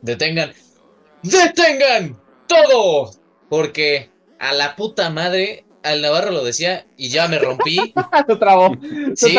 [0.01, 0.53] detengan.
[1.23, 2.17] ¡Detengan!
[2.47, 3.11] ¡Todo!
[3.49, 7.93] Porque a la puta madre, al Navarro lo decía y ya me rompí.
[8.27, 8.77] se trabó.
[9.15, 9.37] Sí,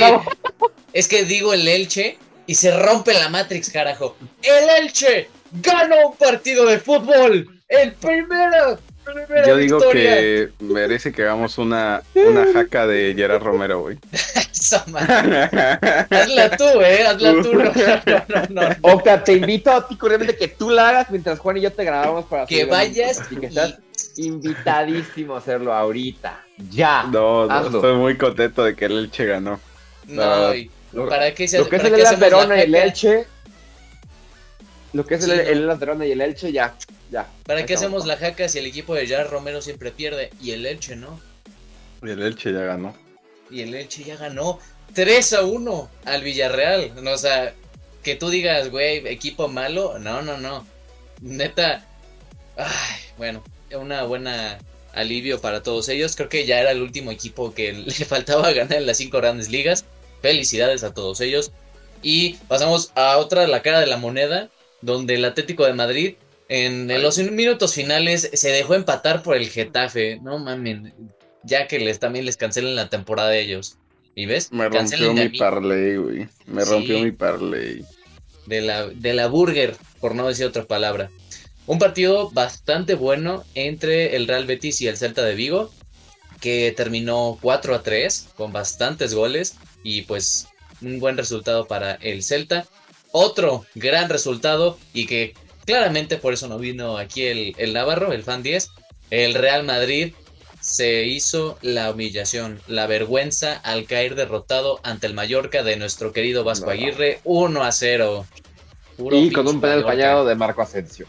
[0.93, 4.17] es que digo el Elche y se rompe la Matrix, carajo.
[4.43, 7.61] El Elche ganó un partido de fútbol.
[7.69, 8.79] El primero.
[9.05, 10.15] Primera Yo digo victoria.
[10.17, 13.99] que merece que hagamos una, una jaca de Gerard Romero, güey.
[16.11, 17.07] Hazla tú, eh.
[17.07, 17.55] Hazla tú.
[17.55, 18.77] No, no, no, no.
[18.83, 21.85] Octa, te invito a ti cordialmente que tú la hagas mientras Juan y yo te
[21.85, 23.79] grabamos para Que vayas Así que estás
[24.27, 26.45] invitadísimo a hacerlo ahorita.
[26.71, 27.05] Ya.
[27.05, 29.61] No, no, estoy muy contento de que el Elche ganó.
[30.07, 32.75] No, y Lo, ¿para qué se lo que es el Elas Verona y el?
[32.75, 33.27] Elche.
[34.93, 36.75] Lo que es el, Sí, el Elas Verona y el Elche, ya.
[37.11, 37.29] Ya.
[37.45, 40.65] ¿Para qué hacemos la jaca si el equipo de Jar Romero siempre pierde y el
[40.65, 41.19] Elche no?
[42.03, 42.95] Y el Elche ya ganó.
[43.51, 44.59] Y el Elche ya ganó
[44.95, 46.93] 3 a 1 al Villarreal.
[47.03, 47.53] No, o sea,
[48.03, 49.99] que tú digas, güey, equipo malo.
[49.99, 50.67] No, no, no.
[51.21, 51.85] Neta.
[52.57, 53.43] Ay, bueno,
[53.77, 54.59] una buena
[54.93, 56.17] alivio para todos ellos.
[56.17, 59.51] Creo que ya era el último equipo que le faltaba ganar en las cinco grandes
[59.51, 59.85] ligas.
[60.23, 61.53] Felicidades a todos ellos.
[62.03, 64.49] Y pasamos a otra, la cara de la moneda,
[64.81, 66.15] donde el Atlético de Madrid
[66.49, 70.19] en los minutos finales se dejó empatar por el Getafe.
[70.21, 70.93] No mamen,
[71.45, 73.77] ya que les también les cancelen la temporada de ellos.
[74.17, 74.51] ¿Y ves?
[74.51, 76.29] Me rompió mi parlay, güey.
[76.47, 76.71] Me Sí.
[76.71, 77.85] rompió mi parlay.
[78.47, 81.09] de la, de la burger, por no decir otra palabra.
[81.71, 85.71] Un partido bastante bueno entre el Real Betis y el Celta de Vigo,
[86.41, 89.55] que terminó 4 a 3 con bastantes goles
[89.85, 90.49] y pues
[90.83, 92.67] un buen resultado para el Celta.
[93.13, 98.25] Otro gran resultado y que claramente por eso no vino aquí el, el Navarro, el
[98.25, 98.69] fan 10,
[99.11, 100.13] el Real Madrid
[100.61, 106.43] se hizo la humillación, la vergüenza al caer derrotado ante el Mallorca de nuestro querido
[106.43, 106.69] Vasco.
[106.69, 108.27] Aguirre, 1 a 0.
[108.97, 111.07] Puro Y con un penal fallado de Marco Asensio.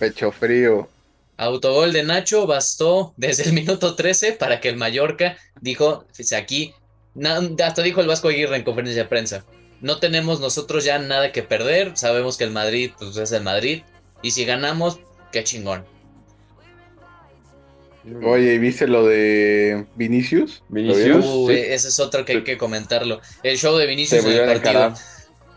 [0.00, 0.88] Pecho frío.
[1.36, 6.74] Autogol de Nacho bastó desde el minuto 13 para que el Mallorca dijo, "Fíjese, aquí,
[7.62, 9.44] hasta dijo el Vasco Aguirre en conferencia de prensa,
[9.80, 13.82] no tenemos nosotros ya nada que perder, sabemos que el Madrid pues, es el Madrid,
[14.22, 15.00] y si ganamos,
[15.32, 15.84] qué chingón.
[18.22, 20.62] Oye, ¿y ¿viste lo de Vinicius?
[20.70, 21.24] ¿Lo Vinicius.
[21.26, 21.60] Uy, sí.
[21.60, 23.20] ese es otro que hay que comentarlo.
[23.42, 24.94] El show de Vinicius Se en el partido.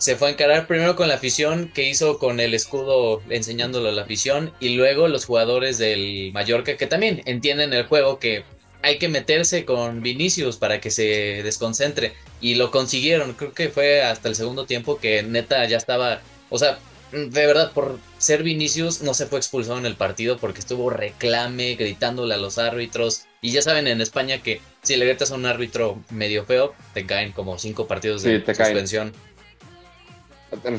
[0.04, 3.94] Se fue a encarar primero con la afición que hizo con el escudo enseñándolo a
[3.94, 8.44] la afición y luego los jugadores del Mallorca que también entienden el juego que
[8.82, 12.12] hay que meterse con Vinicius para que se desconcentre
[12.42, 13.32] y lo consiguieron.
[13.32, 16.80] Creo que fue hasta el segundo tiempo que neta ya estaba, o sea,
[17.14, 21.76] de verdad por ser Vinicius no se fue expulsado en el partido porque estuvo reclame,
[21.76, 25.46] gritándole a los árbitros y ya saben en España que si le gritas a un
[25.46, 29.14] árbitro medio feo te caen como cinco partidos de Sí, te caen.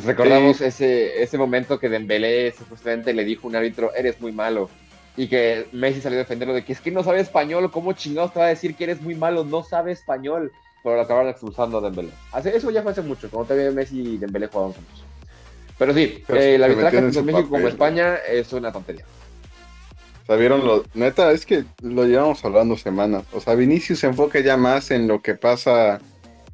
[0.05, 4.71] Recordamos ese, ese momento que Dembélé supuestamente le dijo a un árbitro, eres muy malo.
[5.17, 8.33] Y que Messi salió a defenderlo de que es que no sabe español, ¿cómo chingados
[8.33, 9.45] te va a decir que eres muy malo?
[9.45, 10.53] No sabe español.
[10.83, 12.11] Pero lo acabaron expulsando a Dembélé.
[12.33, 15.05] Hace, eso ya fue hace mucho, cuando todavía Messi y Dembélé jugaban juntos.
[15.79, 19.05] Pero sí, Pero eh, la tanto en México como España es una tontería.
[20.27, 20.85] ¿Sabieron lo?
[20.95, 23.25] Neta, es que lo llevamos hablando semanas.
[23.33, 26.01] O sea, Vinicius se enfoca ya más en lo que pasa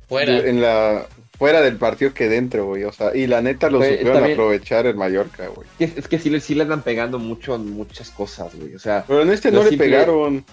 [0.09, 0.39] Fuera.
[0.39, 1.07] en la
[1.41, 2.85] fuera del partido que dentro, güey.
[2.85, 5.67] O sea, y la neta lo Güey, supieron aprovechar el Mallorca, güey.
[5.81, 8.75] Es, es que sí, le- sí le andan pegando mucho en muchas cosas, güey.
[8.75, 10.45] O sea, Pero en este Lo no le simple- pegaron.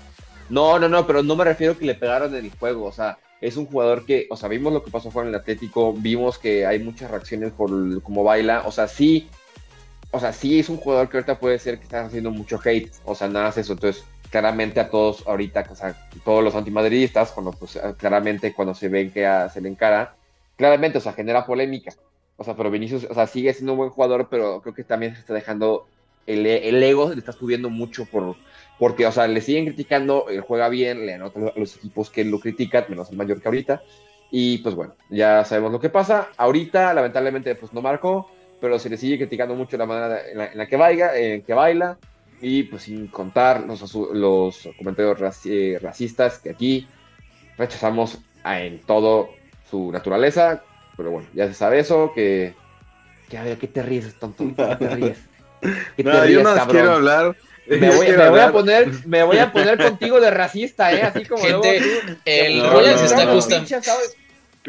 [0.49, 2.85] no, no, no, pero no me refiero que le pegaron en el juego.
[2.85, 5.39] O sea, es un jugador que, o sea, vimos lo que pasó fuera en el
[5.41, 7.69] Atlético, vimos que hay muchas reacciones por
[8.01, 8.63] cómo baila.
[8.65, 9.27] O sea, sí,
[10.11, 12.89] o sea, sí es un jugador que ahorita puede ser que está haciendo mucho hate.
[13.03, 13.73] O sea, nada es eso.
[13.73, 18.87] Entonces, claramente a todos ahorita, o sea, todos los antimadridistas, cuando pues, claramente cuando se
[18.89, 20.15] ven que a- se le encara,
[20.57, 21.93] claramente, o sea, genera polémica.
[22.35, 25.13] O sea, pero Vinicius, o sea, sigue siendo un buen jugador, pero creo que también
[25.13, 25.87] se está dejando
[26.25, 28.35] el, el ego, le está subiendo mucho por,
[28.77, 32.25] porque, o sea, le siguen criticando, él juega bien, le anotan a los equipos que
[32.25, 33.81] lo critican, menos el mayor que ahorita.
[34.29, 36.29] Y pues bueno, ya sabemos lo que pasa.
[36.37, 40.67] Ahorita, lamentablemente, pues no marcó, pero se le sigue criticando mucho la manera en la,
[40.67, 41.97] que, baila, en que baila.
[42.39, 43.81] Y pues sin contar los,
[44.13, 46.87] los comentarios eh, racistas que aquí
[47.57, 49.29] rechazamos en todo
[49.69, 50.63] su naturaleza.
[50.95, 52.55] Pero bueno, ya se sabe eso, que...
[53.29, 54.45] que a ver, ¿qué te ríes, tonto?
[54.55, 55.17] ¿Qué te ríes?
[55.61, 55.69] ¿Qué
[56.03, 56.75] te No, yo ríes, no cabrón?
[56.75, 57.35] quiero hablar.
[57.67, 58.51] Me Yo voy, quiero me voy a hablar.
[58.51, 61.01] poner, me voy a poner contigo de racista, ¿eh?
[61.03, 63.31] Así como Gente, luego tú- el No, Rolex no, está no.
[63.33, 64.15] audios-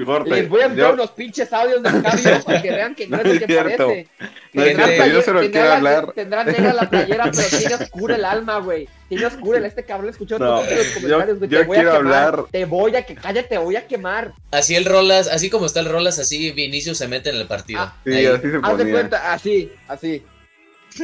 [0.05, 0.31] Corte.
[0.31, 3.17] Les voy a enviar Yo- unos pinches audios del cabio para que vean que no,
[3.17, 3.87] No es lo es que cierto.
[3.89, 4.09] parece.
[4.53, 6.13] No es cierto, yo solo tendrá quiero la- hablar.
[6.15, 8.89] Tendrá negra la playera, pero tiene oscura el alma, güey.
[9.09, 11.51] Tiene oscura el este cabrón escuchó No, todos los yo- comentarios, güey.
[11.51, 12.25] yo Te voy a quiero quemar.
[12.25, 12.45] hablar.
[12.51, 14.33] Te voy a que cállate, te voy a quemar.
[14.51, 17.81] Así el Rolas, así como está el Rolas, así Vinicius se mete en el partido.
[17.83, 18.27] Ah, Sí, Ahí.
[18.27, 18.93] así se Haz de ponía.
[18.93, 20.23] cuenta, así, así.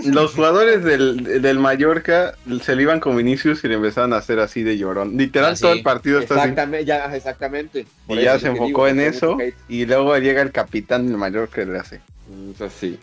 [0.06, 4.40] Los jugadores del, del Mallorca se le iban con Vinicius y le empezaron a hacer
[4.40, 5.16] así de llorón.
[5.16, 5.62] Literal, Ah, sí.
[5.62, 6.42] todo el partido está así.
[6.48, 7.86] Exactamente, ya, exactamente.
[8.06, 9.36] Por Y ya se enfocó digo, en eso.
[9.68, 12.00] Y luego llega el capitán del Mallorca y le hace.
[12.28, 12.98] Entonces, sí.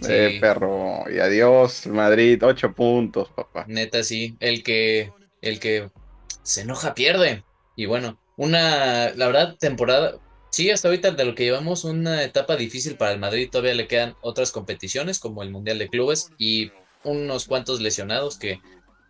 [0.00, 0.08] Sí.
[0.08, 1.04] Eh, perro.
[1.12, 2.42] Y adiós, Madrid.
[2.42, 3.64] Ocho puntos, papá.
[3.68, 4.34] Neta, sí.
[4.40, 5.12] El que,
[5.42, 5.90] el que
[6.42, 7.44] se enoja pierde.
[7.76, 10.14] Y bueno, una, la verdad, temporada.
[10.50, 13.48] Sí, hasta ahorita de lo que llevamos, una etapa difícil para el Madrid.
[13.50, 16.72] Todavía le quedan otras competiciones, como el Mundial de Clubes, y
[17.04, 18.60] unos cuantos lesionados que,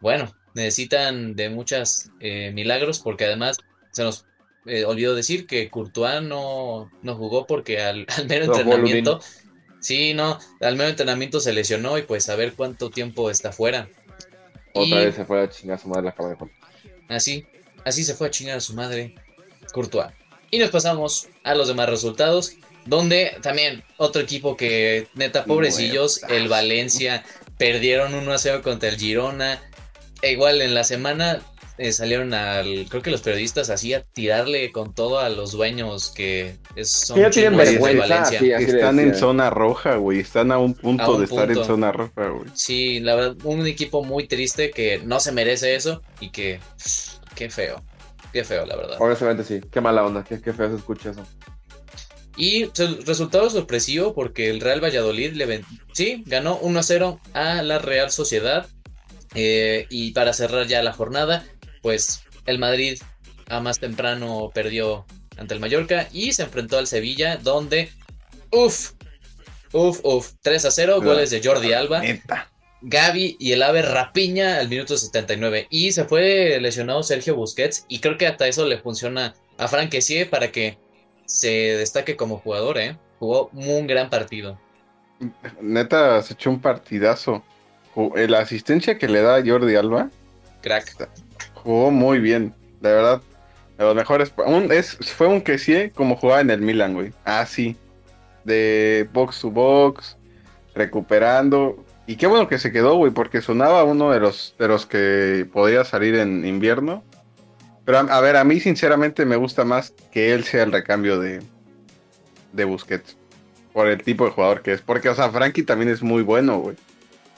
[0.00, 3.56] bueno, necesitan de muchos milagros, porque además
[3.90, 4.26] se nos
[4.66, 9.20] eh, olvidó decir que Courtois no, no jugó porque al, al mero No, entrenamiento.
[9.80, 13.88] Sí, no, al mero entrenamiento se lesionó y pues a ver cuánto tiempo está fuera.
[14.74, 16.50] Otra Y- vez se fue a chingar a su madre la cama de Juan.
[17.08, 17.46] Así,
[17.86, 19.14] así se fue a chingar a su madre,
[19.72, 20.12] Courtois.
[20.50, 22.54] Y nos pasamos a los demás resultados,
[22.86, 27.24] donde también otro equipo que, neta, pobrecillos, el Valencia,
[27.58, 29.60] perdieron 1 a 0 contra el Girona.
[30.22, 31.40] E igual en la semana
[31.82, 36.10] eh, salieron al, creo que los periodistas así a tirarle con todo a los dueños
[36.10, 38.38] que es, son ya tienen chingos de vergüenza, Valencia.
[38.38, 40.20] sí, Están en zona roja, güey.
[40.20, 42.50] Están a un punto A un de estar en zona roja, güey.
[42.52, 47.14] Sí, la verdad, un equipo muy triste que no se merece eso y que, pff,
[47.34, 47.82] qué feo,
[48.32, 48.96] qué feo, la verdad.
[49.00, 49.60] Honestamente, sí.
[49.70, 50.24] Qué mala onda.
[50.24, 51.26] Qué, qué feo se escucha eso.
[52.36, 57.20] Y su- resultado sorpresivo porque el Real Valladolid le ven- sí, ganó 1 a 0
[57.34, 58.66] a la Real Sociedad.
[59.34, 61.44] Eh, y para cerrar ya la jornada,
[61.82, 63.00] pues el Madrid
[63.48, 67.90] a más temprano perdió ante el Mallorca y se enfrentó al Sevilla, donde,
[68.50, 68.92] uff,
[69.72, 72.00] uff, uff, 3 a 0, goles de Jordi Alba.
[72.00, 72.50] Neta.
[72.82, 75.66] Gaby y el ave Rapiña al minuto 79.
[75.70, 77.84] Y se fue lesionado Sergio Busquets.
[77.88, 80.78] Y creo que hasta eso le funciona a Frank Kessie para que
[81.26, 82.96] se destaque como jugador, ¿eh?
[83.18, 84.58] Jugó un gran partido.
[85.60, 87.44] Neta, se echó un partidazo.
[88.14, 90.08] La asistencia que le da Jordi Alba
[90.62, 91.08] Crack.
[91.54, 92.54] jugó muy bien.
[92.80, 93.20] De verdad,
[93.76, 94.32] de los mejores.
[94.46, 97.12] Un, es, fue un que sí, como jugaba en el Milan, güey.
[97.24, 97.76] Así.
[98.44, 100.16] de box to box,
[100.74, 101.84] recuperando.
[102.10, 105.46] Y qué bueno que se quedó, güey, porque sonaba uno de los, de los que
[105.52, 107.04] podía salir en invierno.
[107.84, 111.20] Pero a, a ver, a mí sinceramente me gusta más que él sea el recambio
[111.20, 111.40] de,
[112.52, 113.16] de Busquets.
[113.72, 114.80] Por el tipo de jugador que es.
[114.80, 116.76] Porque, o sea, Frankie también es muy bueno, güey.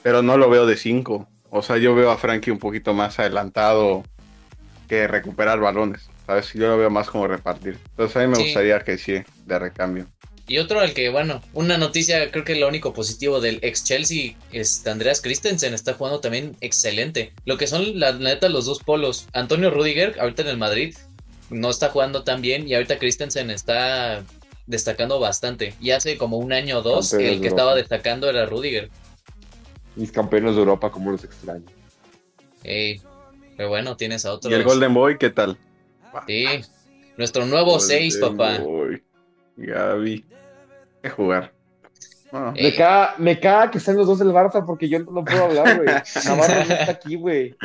[0.01, 1.27] Pero no lo veo de 5.
[1.51, 4.01] O sea, yo veo a Frankie un poquito más adelantado
[4.89, 6.09] que recuperar balones.
[6.25, 6.51] ¿Sabes?
[6.53, 7.77] Yo lo veo más como repartir.
[7.91, 8.43] Entonces a mí me Sí.
[8.45, 10.07] gustaría que sí, de recambio.
[10.45, 14.35] Y otro al que, bueno, una noticia, creo que lo único positivo del ex Chelsea
[14.51, 17.31] es Andreas Christensen, está jugando también excelente.
[17.45, 19.27] Lo que son, la neta, los dos polos.
[19.31, 20.95] Antonio Rudiger, ahorita en el Madrid,
[21.49, 24.23] no está jugando tan bien y ahorita Christensen está
[24.67, 25.75] destacando bastante.
[25.79, 28.89] Y hace como un año o dos, Campeones el de que estaba destacando era Rudiger.
[29.95, 31.65] Mis campeones de Europa, como los extraño.
[32.63, 33.01] Ey,
[33.55, 34.51] pero bueno, tienes a otros.
[34.51, 35.57] ¿Y el Golden Boy qué tal?
[36.27, 36.45] Sí,
[37.17, 38.57] nuestro nuevo 6, Golden papá.
[38.59, 39.03] Boy.
[39.57, 40.25] Gaby.
[40.25, 41.53] Hay que jugar.
[42.35, 42.51] Ah.
[42.55, 45.43] Me, eh, caga, me caga que estén los dos del Barça porque yo no puedo
[45.43, 45.87] hablar, güey.
[46.25, 47.55] Navarro no está aquí, güey.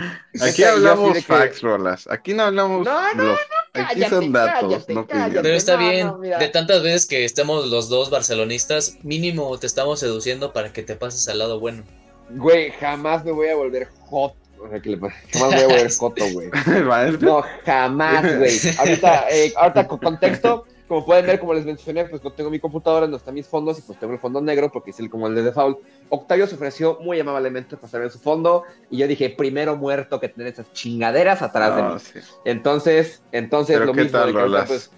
[0.42, 2.06] Aquí hablamos facts, Rolas.
[2.10, 2.84] Aquí no hablamos.
[2.84, 3.36] No, no, no.
[3.72, 6.12] Aquí son datos, no Pero está bien.
[6.20, 10.96] de tantas veces que estemos los dos barcelonistas, mínimo te estamos seduciendo para que te
[10.96, 11.82] pases al lado bueno.
[12.30, 14.34] Güey, jamás me voy a volver hot.
[14.60, 14.98] O sea, que le...
[15.32, 16.50] Jamás voy a volver joto, güey.
[17.20, 18.58] no, jamás, güey.
[18.78, 22.58] Ahorita, eh, ahorita con contexto como pueden ver, como les mencioné, pues no tengo mi
[22.58, 25.26] computadora, no están mis fondos y pues tengo el fondo negro porque es el como
[25.26, 25.78] el de default.
[26.08, 30.30] Octavio se ofreció muy amablemente pasarme en su fondo y yo dije, primero muerto que
[30.30, 32.26] tener esas chingaderas atrás de mí.
[32.46, 34.18] Entonces, entonces lo mismo.
[34.66, 34.90] pues,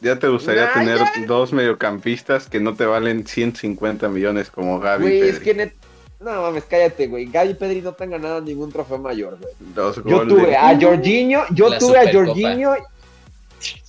[0.00, 5.20] ¿Ya te gustaría tener dos mediocampistas que no te valen 150 millones como Gaby Güey,
[5.28, 5.72] es que
[6.18, 7.26] No mames, cállate, güey.
[7.26, 9.52] Gaby y Pedri no te han ganado ningún trofeo mayor, güey.
[9.74, 12.74] Dos yo tuve a Jorginho, yo tuve a Jorginho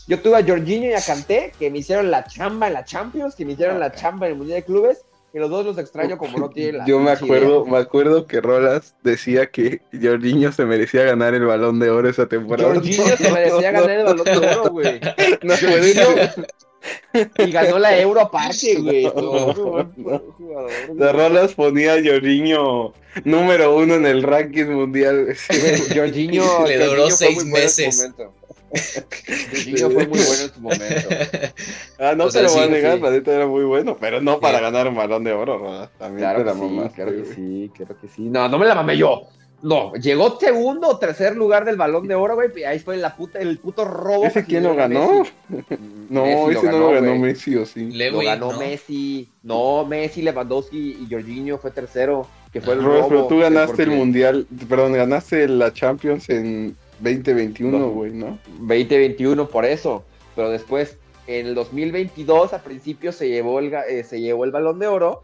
[0.08, 3.36] yo tuve a Jorginho y a Kanté, que me hicieron la chamba en la Champions,
[3.36, 6.18] que me hicieron la chamba en el Mundial de Clubes, y los dos los extraño
[6.18, 10.66] como no tienen la Yo me acuerdo, me acuerdo que Rolas decía que Jorginho se
[10.66, 12.74] merecía ganar el balón de oro esa temporada.
[12.74, 15.00] Jorginho se merecía ganar el balón de oro, güey.
[15.44, 15.54] No,
[17.38, 19.04] y ganó la Euro aparte, güey.
[20.94, 25.36] De Rolas ponía a Jorginho número uno en el ranking mundial.
[25.94, 28.10] Jorginho le duró seis meses.
[28.72, 31.10] Jorginho fue muy bueno en su momento.
[32.00, 34.60] Ah, no te lo voy a negar, la neta era muy bueno, pero no para
[34.60, 35.90] ganar un balón de oro, ¿verdad?
[36.00, 38.22] También claro que sí, claro que sí, claro que sí.
[38.24, 39.28] No, no me la mamé yo.
[39.64, 42.64] No, llegó segundo o tercer lugar del balón de oro, güey.
[42.64, 44.26] Ahí fue la puta, el puto robo.
[44.26, 45.24] ¿Ese quién lo ganó?
[46.10, 47.92] no, ese no lo ganó Messi o sí.
[47.92, 49.30] lo ganó Messi.
[49.44, 52.28] No, Messi, Lewandowski y Jorginho fue tercero.
[52.52, 53.08] Que fue el robo.
[53.08, 58.40] Pero tú ganaste el mundial, perdón, ganaste la Champions en 2021, güey, ¿no?
[58.60, 60.04] 2021 por eso,
[60.36, 64.80] pero después en el 2022 a principio se llevó el, eh, se llevó el balón
[64.80, 65.24] de oro,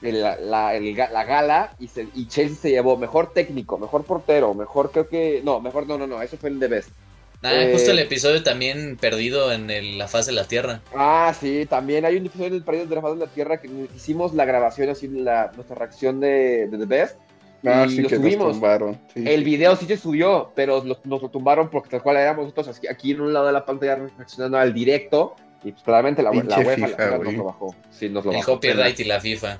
[0.00, 5.40] la, la, gala, y, y, Chelsea se llevó mejor técnico, mejor portero, mejor creo que...
[5.42, 6.90] No, mejor no, no, no, eso fue el de Best.
[7.42, 10.80] Ah, justo el eh, episodio también perdido en la faz de la Tierra.
[10.94, 13.68] Ah, sí, también hay un episodio del perdido de la faz de la Tierra que
[13.94, 17.16] hicimos la grabación, así, la, nuestra reacción de, de The Best
[17.66, 18.52] Ah, sí lo que subimos.
[18.52, 18.98] tumbaron.
[19.14, 23.12] El video sí se subió, pero nos lo tumbaron porque tal cual éramos nosotros aquí
[23.12, 25.34] en un lado de la pantalla reaccionando al directo.
[25.64, 27.74] Y pues claramente la, la UEFA nos lo bajó.
[27.90, 29.58] Sí, nos lo el copyright y la FIFA.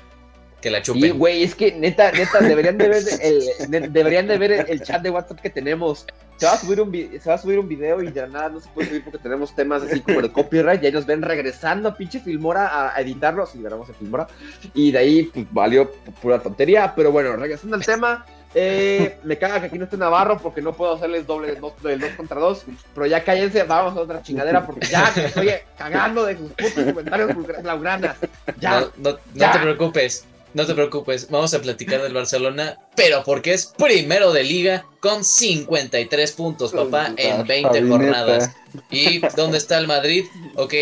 [0.61, 1.05] Que la chupen.
[1.05, 5.03] Y güey, es que neta, neta, deberían de ver el, deberían de ver el chat
[5.03, 8.03] de WhatsApp que tenemos se va a subir un se va a subir un video
[8.03, 10.87] y de nada no se puede subir porque tenemos temas así como de copyright y
[10.87, 14.27] ahí nos ven regresando a pinche Filmora a, editarlo, si liberamos el Filmora
[14.75, 15.91] y de ahí pues, valió
[16.21, 20.39] pura tontería, pero bueno, regresando al tema, eh, me caga que aquí no esté Navarro
[20.39, 22.65] porque no puedo hacerles doble del 2 contra 2,
[22.95, 26.85] pero ya cállense, vamos a otra chingadera porque ya me estoy cagando de sus putos
[26.85, 27.31] comentarios
[27.63, 28.17] laugranas.
[28.61, 30.27] Ya, no, no te preocupes.
[30.57, 35.23] No te preocupes, vamos a platicar del Barcelona, pero porque es primero de liga con
[35.23, 38.53] 53 puntos, papá, en 20 jornadas.
[38.91, 40.25] ¿Y dónde está el Madrid?
[40.55, 40.73] Ok,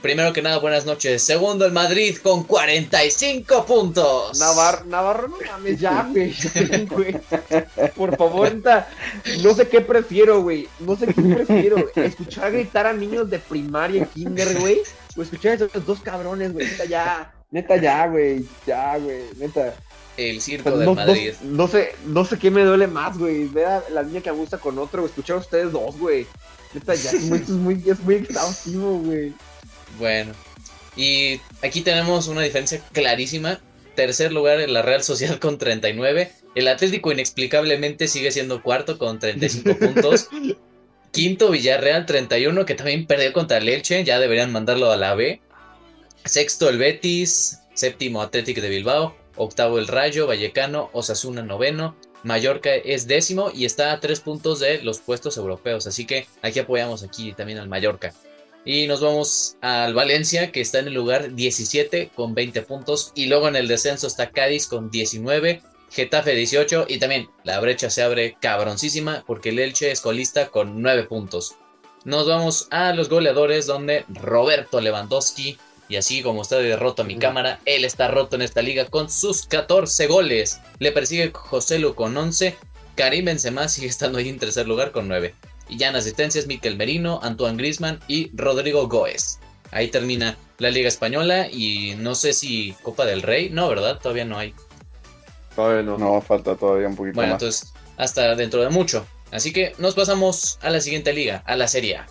[0.00, 1.20] primero que nada, buenas noches.
[1.20, 4.38] Segundo, el Madrid con 45 puntos.
[4.38, 6.32] Navarro, Navarro, no mames, ya, güey.
[7.96, 8.52] Por favor,
[9.42, 10.68] no sé qué prefiero, güey.
[10.78, 11.90] No sé qué prefiero.
[11.96, 14.78] Escuchar gritar a niños de primaria, kinder, güey.
[15.16, 16.68] O escuchar a esos dos cabrones, güey.
[16.88, 18.44] Ya Neta, ya, güey.
[18.66, 19.22] Ya, güey.
[19.38, 19.74] Neta.
[20.16, 21.32] El circo de Madrid.
[21.42, 23.46] No, sé, no sé qué me duele más, güey.
[23.46, 26.26] Ver a la niña que gusta con otro, o escuchar a ustedes dos, güey.
[26.74, 27.10] Neta, ya.
[27.12, 29.32] es muy, es muy exhaustivo, güey.
[29.98, 30.32] Bueno.
[30.96, 33.60] Y aquí tenemos una diferencia clarísima.
[33.94, 36.32] Tercer lugar en la Real Social con 39.
[36.54, 40.28] El Atlético inexplicablemente sigue siendo cuarto con 35 puntos.
[41.12, 44.04] Quinto Villarreal 31, que también perdió contra Leche.
[44.04, 45.40] Ya deberían mandarlo a la B.
[46.24, 53.06] Sexto el Betis, séptimo Atlético de Bilbao, octavo el Rayo, Vallecano, Osasuna noveno, Mallorca es
[53.06, 57.32] décimo y está a tres puntos de los puestos europeos, así que aquí apoyamos aquí
[57.32, 58.12] también al Mallorca.
[58.64, 63.12] Y nos vamos al Valencia, que está en el lugar 17 con 20 puntos.
[63.14, 66.84] Y luego en el descenso está Cádiz con 19, Getafe 18.
[66.86, 71.54] Y también la brecha se abre cabroncísima porque el Elche es colista con 9 puntos.
[72.04, 75.56] Nos vamos a los goleadores donde Roberto Lewandowski
[75.88, 78.84] y así como está de roto a mi cámara, él está roto en esta liga
[78.84, 80.60] con sus 14 goles.
[80.78, 82.54] Le persigue José Lu con 11.
[82.94, 85.34] Karim Benzema sigue estando ahí en tercer lugar con 9.
[85.68, 89.38] Y ya en asistencias Miquel Merino, Antoine Grisman y Rodrigo Goes.
[89.70, 93.50] Ahí termina la Liga Española y no sé si Copa del Rey.
[93.50, 93.98] No, ¿verdad?
[93.98, 94.54] Todavía no hay.
[95.54, 95.98] Todavía no.
[95.98, 99.06] No, falta todavía un poquito bueno, entonces hasta dentro de mucho.
[99.30, 102.06] Así que nos pasamos a la siguiente liga, a la Serie A.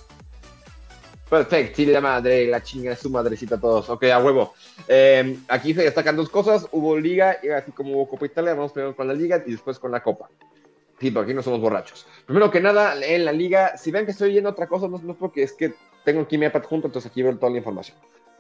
[1.30, 3.90] Perfecto, sí, la madre, la chinga su madrecita a todos.
[3.90, 4.54] Ok, a huevo.
[4.88, 6.68] Eh, aquí se destacan dos cosas.
[6.72, 9.78] Hubo liga, y así como hubo Copa Italia, vamos primero con la liga y después
[9.78, 10.30] con la Copa.
[11.00, 12.08] Sí, pero aquí no somos borrachos.
[12.26, 15.12] Primero que nada, en la liga, si ven que estoy yendo otra cosa, no, no
[15.12, 15.74] es porque es que
[16.06, 17.98] tengo aquí mi iPad junto, entonces aquí veo toda la información.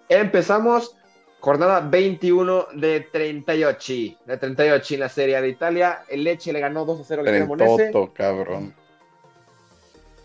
[0.07, 0.95] Empezamos
[1.39, 3.93] jornada 21 de 38.
[4.25, 6.03] De 38 en la Serie de Italia.
[6.07, 7.75] El Leche le ganó 2 a 0 al Cremonese.
[7.75, 8.73] Trentoto, cabrón.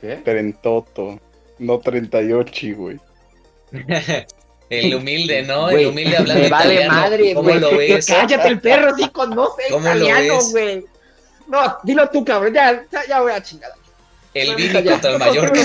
[0.00, 0.16] ¿Qué?
[0.16, 1.20] Trentoto.
[1.62, 2.98] No 38, güey.
[4.68, 5.68] El humilde, ¿no?
[5.68, 6.94] El humilde hablando Me vale italiano.
[7.00, 7.60] madre, ¿Cómo güey.
[7.60, 8.06] lo ves?
[8.06, 10.84] Cállate el perro, sí conoce ¿Cómo lo italiano, güey.
[11.46, 12.54] No, dilo tú, cabrón.
[12.54, 13.70] Ya, ya, ya voy a chingar.
[14.32, 14.92] El No, ya.
[14.92, 15.60] contra el Mallorca.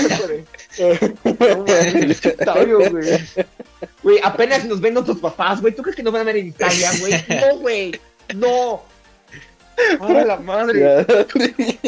[2.44, 3.18] No, güey, güey.
[4.02, 5.74] Güey, apenas nos ven nuestros papás, güey.
[5.74, 7.12] ¿Tú crees que nos van a ver en Italia, güey?
[7.28, 8.00] No, güey.
[8.34, 8.82] No.
[10.00, 11.06] Ay, la madre.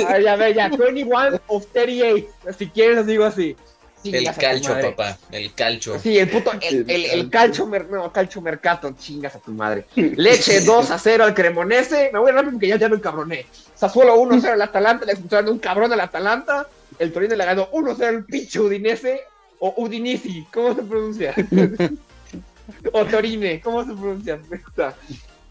[0.09, 0.69] Ay, a ver, ya.
[0.69, 2.27] 21 of 38.
[2.59, 3.57] Si quieres, les digo así.
[4.05, 5.19] El calcho, papá.
[5.31, 5.99] El calcho.
[5.99, 9.85] Sí, el puto, el, el, el calcho, mer- no, calcho mercato, chingas a tu madre.
[9.95, 13.45] Leche 2 a 0 al Cremonese, me voy rápido porque ya, ya me encabroné.
[13.75, 16.67] Sassuolo 1 a 0 al Atalanta, le expulsaron un cabrón al Atalanta.
[16.99, 19.21] El Torino le ganó 1 a 0 al pinche Udinese,
[19.59, 21.35] o Udinisi, ¿cómo se pronuncia?
[22.93, 24.39] o Torine, ¿cómo se pronuncia?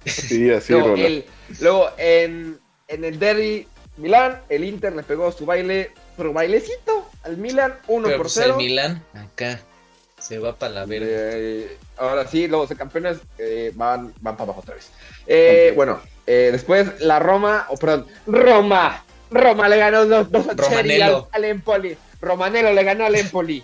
[0.05, 1.25] Sí, así, Luego, el-
[1.59, 7.37] luego en, en el Derby Milán, el Inter le pegó su baile, pero bailecito al
[7.37, 8.51] Milan, 1 Pero por pues 0.
[8.51, 9.59] el Milan, acá,
[10.19, 11.07] se va para la verga.
[11.09, 14.89] Eh, ahora sí, los campeones eh, van, van para abajo otra vez.
[15.27, 15.71] Eh.
[15.75, 19.03] Bueno, eh, después la Roma, o perdón, Roma.
[19.31, 21.27] Roma le ganó 2 a Cheri Romanello.
[21.31, 21.97] al, al Empoli.
[22.19, 23.63] Romanello le ganó al Empoli.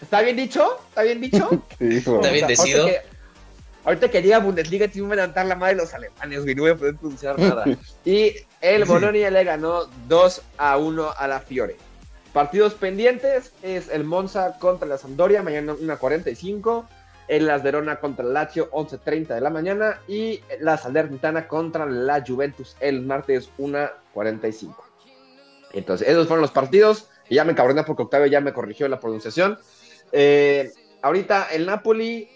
[0.00, 0.78] ¿Está bien dicho?
[0.88, 1.48] ¿Está bien dicho?
[1.78, 2.86] Sí, Está bien Ahorita decido.
[2.86, 3.12] que-
[3.84, 6.54] Ahorita que diga Bundesliga, te iban a levantar la madre los alemanes, güey.
[6.54, 7.64] No voy a poder pronunciar nada.
[8.04, 11.76] Y el Bolonia le ganó 2 a 1 a la Fiore.
[12.32, 16.86] Partidos pendientes es el Monza contra la Sampdoria, mañana 1.45.
[17.28, 20.00] El Las Verona contra el Lazio, 11.30 de la mañana.
[20.08, 24.74] Y la Salernitana contra la Juventus el martes 1.45.
[25.74, 27.10] Entonces, esos fueron los partidos.
[27.28, 29.58] Y ya me cabroné porque Octavio ya me corrigió la pronunciación.
[30.10, 30.72] Eh,
[31.02, 32.30] ahorita el Napoli,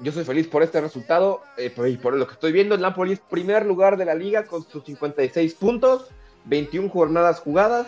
[0.00, 1.40] yo soy feliz por este resultado.
[1.56, 4.44] eh, y por lo que estoy viendo, el Napoli es primer lugar de la liga
[4.44, 6.10] con sus 56 puntos,
[6.44, 7.86] 21 jornadas jugadas,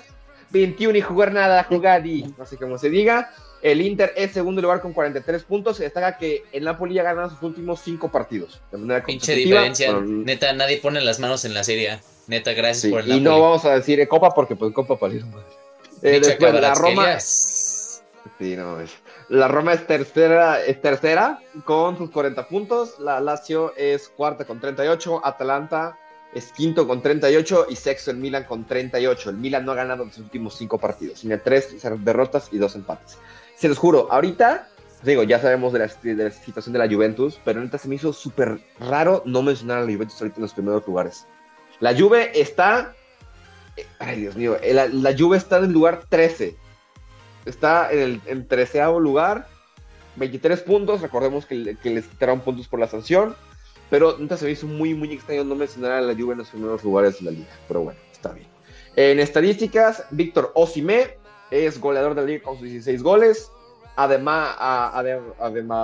[0.56, 3.30] 21 y jugar nada, jugadi, no sé cómo se diga.
[3.62, 5.78] El Inter es segundo lugar con 43 puntos.
[5.78, 8.60] Se destaca que el Napoli ha ganado sus últimos 5 partidos.
[8.70, 9.92] De manera Pinche diferencia.
[9.92, 11.98] Bueno, Neta, nadie pone las manos en la serie.
[12.28, 13.42] Neta, gracias sí, por el y no Napoli.
[13.42, 15.26] vamos a decir eh, Copa porque pues Copa palito.
[16.02, 17.76] Eh, después la Roma, Kvaratskhelia.
[18.38, 18.90] Sí, no es.
[19.28, 22.98] La Roma es tercera, es tercera con sus 40 puntos.
[23.00, 25.22] La Lazio es cuarta con 38.
[25.24, 25.98] Atalanta
[26.34, 27.66] es quinto con 38.
[27.70, 29.30] Y sexto el Milan con 38.
[29.30, 31.20] El Milan no ha ganado sus últimos cinco partidos.
[31.20, 33.18] Tiene tres derrotas y dos empates.
[33.56, 34.68] Se los juro, ahorita,
[35.02, 37.94] digo, ya sabemos de la, de la situación de la Juventus, pero ahorita se me
[37.94, 41.26] hizo súper raro no mencionar a la Juventus ahorita en los primeros lugares.
[41.80, 42.94] La Juve está.
[43.76, 44.56] eh, Ay, Dios mío.
[44.62, 46.56] eh, La, la Juve está en el lugar 13
[47.46, 49.46] está en el en treceavo lugar,
[50.16, 53.36] 23 puntos, recordemos que les quitaron puntos por la sanción,
[53.90, 56.48] pero neta se me hizo muy, muy extraño no mencionar a la Juve en los
[56.48, 58.46] primeros lugares de la liga, pero bueno, está bien.
[58.96, 61.18] En estadísticas, Víctor Osime
[61.50, 63.50] es goleador de la liga con sus 16 goles,
[63.94, 65.82] además, además,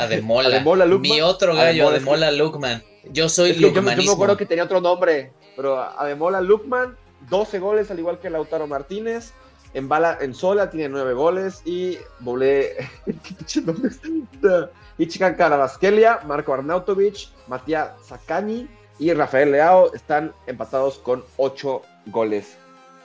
[0.00, 0.48] Ademola.
[0.48, 1.10] Ademola Lukman.
[1.10, 2.82] Mi otro gallo, Ademola, Ademola Lukman.
[3.10, 6.40] Yo soy Es que yo, me- yo me acuerdo que tenía otro nombre, pero Ademola
[6.40, 6.96] Lukman,
[7.30, 9.32] 12 goles, al igual que Lautaro Martínez.
[9.74, 12.76] En, bala, en Sola tiene 9 goles y Bolé.
[13.04, 14.00] ¿Qué pinche nombre es?
[14.98, 22.56] Ichikan Karabaskelia, Marco Arnautovic, Matías Zacani y Rafael Leao están empatados con 8 goles.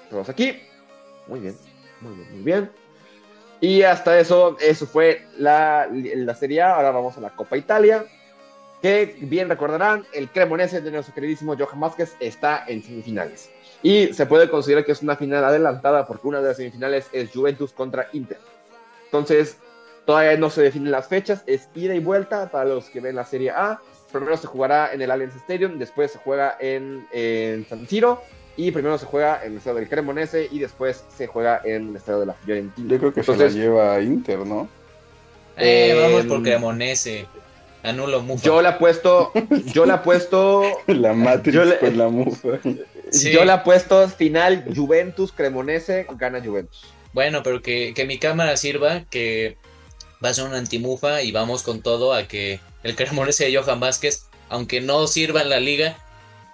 [0.10, 0.60] Todos aquí.
[1.28, 1.56] Muy bien,
[2.02, 2.72] muy bien, muy bien.
[3.62, 6.76] Y hasta eso, eso fue la, la Serie A.
[6.76, 8.06] Ahora vamos a la Copa Italia
[8.84, 13.50] que bien recordarán, el Cremonese de nuestro queridísimo Johan Vázquez está en semifinales.
[13.84, 17.30] Y se puede considerar que es una final adelantada porque una de las semifinales es
[17.32, 18.38] Juventus contra Inter.
[19.06, 19.58] Entonces,
[20.06, 23.26] todavía no se definen las fechas, es ida y vuelta para los que ven la
[23.26, 23.80] Serie A.
[24.12, 28.22] Primero se jugará en el Allianz Stadium, después se juega en, en San Siro
[28.56, 31.96] y primero se juega en el estadio del Cremonese y después se juega en el
[31.98, 32.90] estadio de la Fiorentina.
[32.90, 34.68] Yo creo que Entonces- se la lleva Inter, ¿no?
[35.58, 37.28] Eh, vamos por Cremonese.
[37.84, 38.44] Anulo Mufa.
[38.46, 39.32] Yo le apuesto,
[39.74, 42.48] yo le apuesto La Matrix Yo le- con la mufa.
[43.14, 43.32] Sí.
[43.32, 46.86] Yo le apuesto final Juventus, Cremonese, gana Juventus.
[47.14, 49.58] Bueno, pero que, que mi cámara sirva, que
[50.24, 53.80] va a ser una antimufa y vamos con todo a que el Cremonese de Johan
[53.80, 55.96] Vázquez, aunque no sirva en la liga,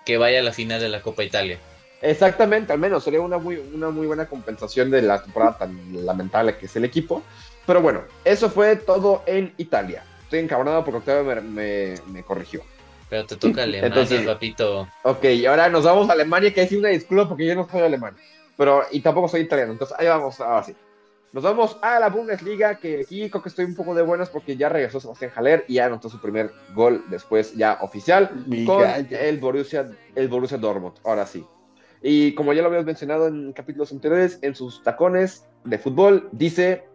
[0.06, 1.60] que vaya a la final de la Copa Italia.
[2.02, 6.58] Exactamente, al menos sería una muy, una muy buena compensación de la temporada tan lamentable
[6.58, 7.24] que es el equipo.
[7.66, 10.04] Pero bueno, eso fue todo en Italia.
[10.24, 12.62] Estoy encabronado porque Octavio me, me, corrigió.
[13.10, 14.88] Pero te toca Alemania, papito.
[15.04, 17.82] Ok, y ahora nos vamos a Alemania, que es una disculpa porque yo no soy
[17.82, 18.16] alemán.
[18.56, 20.76] Pero, y tampoco soy italiano, entonces ahí vamos, ahora sí.
[21.32, 24.58] Nos vamos a la Bundesliga, que aquí creo que estoy un poco de buenas porque
[24.58, 28.32] ya regresó Sebastián Haller y ya anotó su primer gol después ya oficial
[28.66, 31.46] con el Borussia, el Borussia Dortmund, ahora sí.
[32.02, 36.86] Y como ya lo habíamos mencionado en capítulos anteriores, en sus tacones de fútbol dice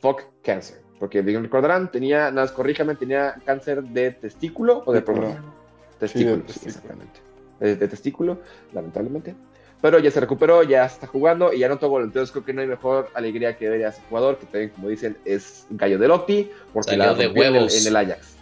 [0.00, 0.82] fuck cancer.
[0.98, 5.54] Porque bien recordarán, tenía, nada, corríjame, tenía cáncer de testículo o de programa.
[5.98, 7.20] Testículo, exactamente.
[7.60, 8.38] De, testículo,
[8.72, 9.34] lamentablemente.
[9.80, 12.04] Pero ya se recuperó, ya está jugando y ya no gol.
[12.04, 14.88] Entonces creo que no hay mejor alegría que ver a ese jugador, que también, como
[14.88, 17.80] dicen, es gallo de Lotti, porque salió de huevos.
[17.80, 18.36] En, el, Ajax.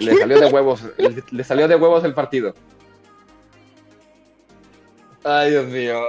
[0.00, 0.82] Le salió de huevos,
[1.30, 2.54] le salió de huevos el partido.
[5.22, 6.00] Ay, Dios mío.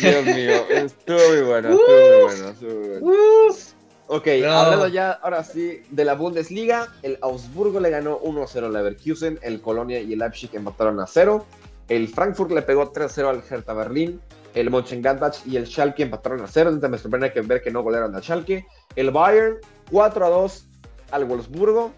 [0.00, 0.66] Dios mío.
[0.70, 3.75] Estuvo muy bueno, estuvo muy bueno, estuvo muy bueno.
[4.08, 9.38] Ok, hablando ya ahora sí de la Bundesliga, el Augsburgo le ganó 1-0 al Leverkusen,
[9.42, 11.44] el Colonia y el Leipzig empataron a 0,
[11.88, 14.20] el Frankfurt le pegó 3-0 al Hertha Berlín,
[14.54, 17.82] el Mönchengladbach y el Schalke empataron a 0, entonces me sorprende que ver que no
[17.82, 19.56] golearon al Schalke, el Bayern
[19.90, 20.62] 4-2
[21.10, 21.90] al Wolfsburgo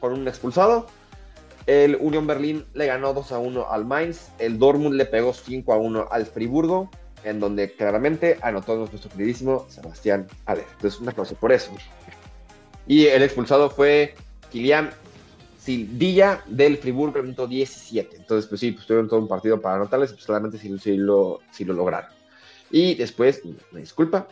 [0.00, 0.86] con un expulsado,
[1.66, 4.28] el Union Berlin le ganó 2 a 1 al Mainz.
[4.38, 6.90] El Dortmund le pegó 5 a 1 al Friburgo,
[7.24, 10.66] en donde claramente anotó nuestro queridísimo Sebastián Aller.
[10.74, 11.72] Entonces, un aplauso por eso.
[12.86, 14.14] Y el expulsado fue
[14.50, 14.90] Kilian
[15.58, 18.16] Sildilla del Friburgo, minuto 17.
[18.16, 21.72] Entonces, pues sí, pues tuvieron todo un partido para anotarles, pues claramente sí, lo, lo
[21.72, 22.10] lograron.
[22.70, 24.28] Y después, me disculpa,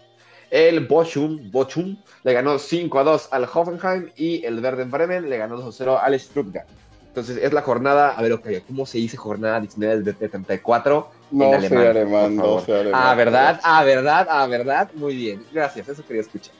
[0.51, 5.39] el Bochum, Bochum le ganó 5 a 2 al Hoffenheim y el Verden Bremen le
[5.39, 6.69] ganó 2 a 0 al Stuttgart.
[7.13, 11.45] Entonces es la jornada, a ver, ok, ¿cómo se dice jornada 19 de 34 no
[11.45, 11.87] en alemán?
[11.89, 13.03] alemán, no sé alemán.
[13.05, 13.61] Ah, ¿verdad?
[13.63, 14.27] Ah, ¿verdad?
[14.31, 14.91] Ah, ¿verdad?
[14.95, 16.55] Muy bien, gracias, eso quería escuchar.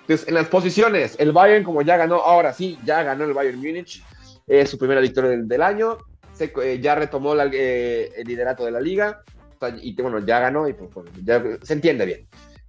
[0.00, 3.56] Entonces, en las posiciones, el Bayern, como ya ganó, ahora sí, ya ganó el Bayern
[3.58, 4.02] Múnich,
[4.48, 5.98] es su primera victoria del, año,
[6.32, 9.22] se, eh, ya retomó eh, el liderato de la liga,
[9.80, 12.26] y bueno, ya ganó y pues, ya se entiende bien.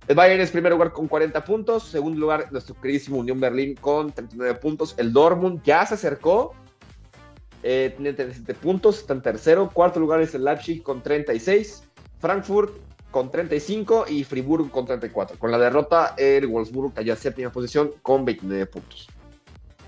[0.07, 4.11] El Bayern es primer lugar con 40 puntos, segundo lugar nuestro queridísimo Unión Berlín con
[4.11, 6.53] 39 puntos, el Dortmund ya se acercó
[7.67, 9.71] eh, tiene 37 puntos, está en tercero.
[9.73, 11.83] Cuarto lugar es el Leipzig con 36.
[12.19, 12.75] Frankfurt
[13.09, 15.39] con 35 y Friburgo con 34.
[15.39, 19.07] Con la derrota, el Wolfsburg cayó a séptima posición con 29 puntos.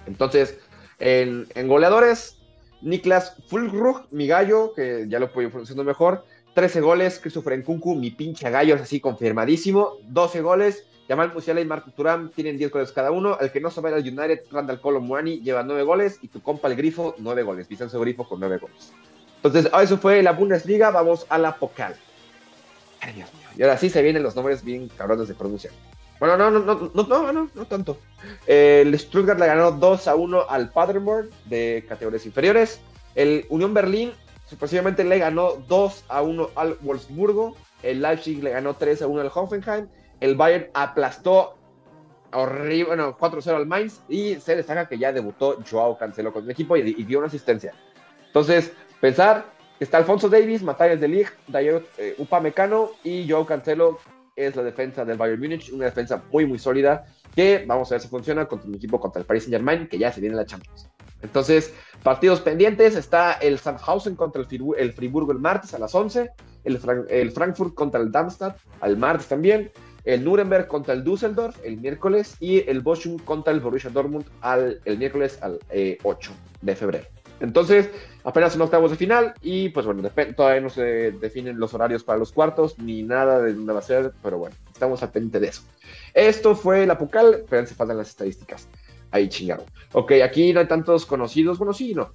[0.08, 0.58] Entonces,
[0.98, 2.40] en, goleadores,
[2.82, 6.26] Niklas Fulkrug, mi gallo, que ya lo puedo pronunciando mejor,
[6.56, 7.20] 13 goles.
[7.20, 10.84] Christopher Nkunku, mi pinche gallo, es así confirmadísimo, 12 goles.
[11.08, 13.38] Jamal Musiala y Marco Turán tienen 10 goles cada uno.
[13.40, 16.20] El que no sabe al United, Randall Muani, lleva 9 goles.
[16.22, 17.68] Y tu compa el Grifo, 9 goles.
[17.68, 18.92] Vicenzo Grifo con 9 goles.
[19.38, 20.92] Entonces, ah, eso fue la Bundesliga.
[20.92, 21.96] Vamos a la Pokal.
[23.00, 23.48] Ay, Dios mío.
[23.58, 25.74] Y ahora sí se vienen los nombres bien cabrones de pronunciar.
[26.20, 28.00] Bueno, no, no, no, no, no, no, no tanto.
[28.46, 32.82] El Stuttgart le ganó 2 a 1 al Paderborn de categorías inferiores.
[33.16, 34.12] El Unión Berlín
[34.50, 37.56] supuestamente le ganó 2 a 1 al Wolfsburgo.
[37.84, 39.88] El Leipzig le ganó 3 a 1 al Hoffenheim
[40.20, 41.58] el Bayern aplastó
[42.34, 46.52] horrible, bueno, 4-0 al Mainz y se destaca que ya debutó Joao Cancelo con el
[46.52, 47.74] equipo y, dio una asistencia.
[48.28, 49.46] Entonces, pensar
[49.78, 54.00] que está Alfonso Davis, Matthias de Ligt, Dayot eh, Upamecano y Joao Cancelo
[54.36, 57.06] es la defensa del Bayern Múnich, una defensa muy muy sólida
[57.36, 59.98] que vamos a ver si funciona contra un equipo contra el Paris Saint Germain que
[59.98, 60.90] ya se viene la Champions.
[61.22, 64.48] Entonces, partidos pendientes, está el Sandhausen contra el,
[64.78, 66.30] el Friburgo el martes a las 11,
[66.64, 69.72] el, el Frankfurt contra el Darmstadt al martes también,
[70.08, 74.80] el Nuremberg contra el Düsseldorf el miércoles y el Bochum contra el Borussia Dortmund al,
[74.86, 75.60] el miércoles al
[76.04, 77.08] 8 eh, de febrero.
[77.42, 77.90] Entonces,
[78.24, 82.18] apenas son octavos de final y pues bueno, todavía no se definen los horarios para
[82.18, 85.48] los cuartos ni nada de dónde va a ser, pero bueno, estamos al pendiente de
[85.50, 85.64] eso.
[86.14, 88.70] Esto fue la Pucal, pero se faltan las estadísticas.
[89.12, 89.66] Ahí chingado.
[89.92, 92.14] Ok, aquí no hay tantos conocidos, bueno, sí, no.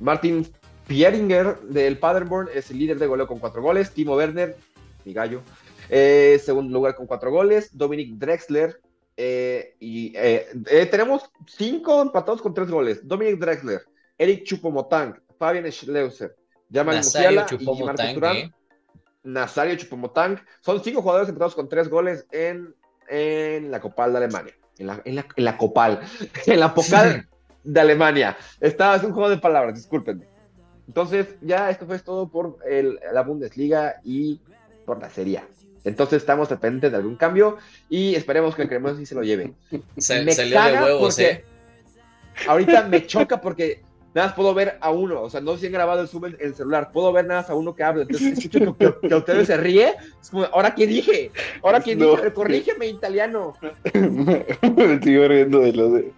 [0.00, 0.48] Martin
[0.86, 3.90] Pieringer del Paderborn es el líder de goleo con cuatro goles.
[3.90, 4.56] Timo Werner,
[5.04, 5.42] mi gallo,
[5.88, 7.76] eh, segundo lugar con cuatro goles.
[7.76, 8.80] Dominic Drexler.
[9.16, 13.06] Eh, y eh, tenemos cinco empatados con tres goles.
[13.06, 13.82] Dominic Drexler,
[14.18, 16.34] Eric Chupomotang, Fabian Schleuser,
[16.72, 18.54] Jamal Musiala y Marcos Turán.
[19.22, 20.40] Nazario Chupomotang.
[20.60, 22.74] Son cinco jugadores empatados con tres goles en,
[23.08, 24.54] en la Copal de Alemania.
[24.78, 26.00] En la, en la, en la Copal.
[26.46, 27.28] en la Pocal
[27.62, 28.36] de Alemania.
[28.60, 30.26] Está, es un juego de palabras, discúlpenme.
[30.86, 34.40] Entonces, ya esto fue todo por el, la Bundesliga y
[34.84, 35.48] por la Serie A.
[35.84, 37.58] Entonces estamos dependientes de algún cambio
[37.88, 39.52] y esperemos que el cremoso sí se lo lleve.
[39.98, 41.44] Se, me salió de huevos, ¿eh?
[42.48, 43.82] Ahorita me choca porque
[44.14, 46.36] nada más puedo ver a uno, o sea, no se han grabado el Zoom en
[46.40, 49.14] el celular, puedo ver nada más a uno que habla, entonces escucho que, que, que
[49.14, 51.30] ustedes se ríe, es como, ¿ahora qué dije?
[51.62, 52.16] ¿Ahora qué No.
[52.16, 52.32] dije?
[52.32, 53.54] Corrígeme, italiano.
[53.92, 56.12] Me estoy riendo de lo de.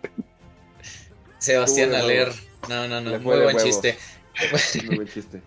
[1.39, 2.29] Sebastián Aler.
[2.69, 3.19] No, no, no.
[3.21, 3.97] Muy buen chiste.
[4.87, 5.41] Muy buen chiste.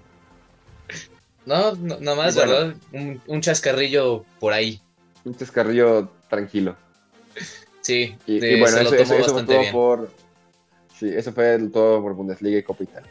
[1.45, 2.51] No, no nomás, bueno.
[2.51, 2.75] ¿verdad?
[2.93, 4.81] Un, un chascarrillo por ahí.
[5.25, 6.75] Un chascarrillo tranquilo.
[7.81, 9.71] Sí, Y, de- y bueno, se lo eso, tomó eso- eso fue todo bien.
[9.71, 10.11] por.
[10.99, 13.09] Sí, eso fue todo por Bundesliga y Copa Italia.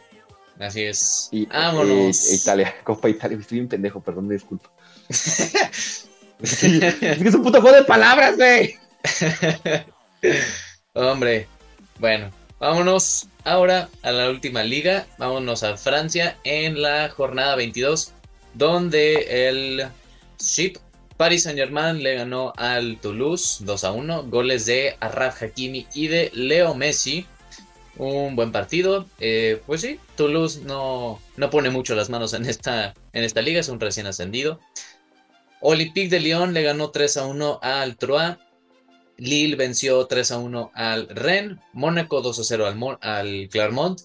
[0.61, 1.29] Así es.
[1.33, 2.33] Y, Vámonos.
[2.33, 3.39] Italia, Copa Italia.
[3.39, 4.69] Estoy bien pendejo, perdón, me disculpo.
[5.09, 8.77] es que es un puto juego de palabras, güey.
[10.95, 11.47] Hombre,
[11.99, 15.07] bueno, vámonos ahora a la última liga.
[15.19, 18.13] Vámonos a Francia en la jornada 22,
[18.59, 19.89] donde el
[20.39, 20.77] Ship
[21.17, 24.25] Paris Saint Germain le ganó al Toulouse 2 a 1.
[24.25, 27.27] Goles de Arraf Hakimi y de Leo Messi.
[27.97, 29.07] Un buen partido.
[29.19, 33.61] Eh, pues sí, Toulouse no, no pone mucho las manos en esta, en esta liga,
[33.61, 34.61] es un recién ascendido.
[35.61, 38.37] Olympique de Lyon le ganó 3 a 1 al Troyes.
[39.17, 44.01] Lille venció 3 a 1 al Rennes, Mónaco 2 a 0 al, al Clermont,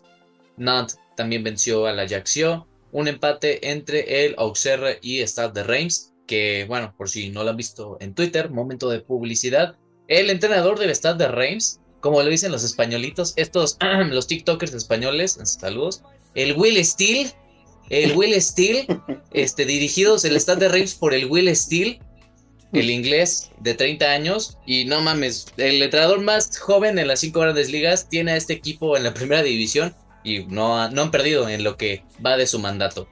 [0.58, 6.66] Nantes también venció al Ajaccio, un empate entre el Auxerre y Stade de Reims, que
[6.68, 9.76] bueno, por si no lo han visto en Twitter, momento de publicidad,
[10.08, 13.78] el entrenador del Stade de Reims, como lo dicen los españolitos, estos,
[14.10, 16.04] los TikTokers españoles, saludos,
[16.36, 17.32] el Will Steel,
[17.89, 18.86] el Will Steel,
[19.32, 22.00] este, dirigidos el Stade de Reims por el Will Steel,
[22.74, 24.58] el inglés de 30 años.
[24.66, 28.54] Y no mames, el entrenador más joven en las cinco grandes ligas tiene a este
[28.54, 32.47] equipo en la primera división y no, no han perdido en lo que va de
[32.47, 33.07] su mandato.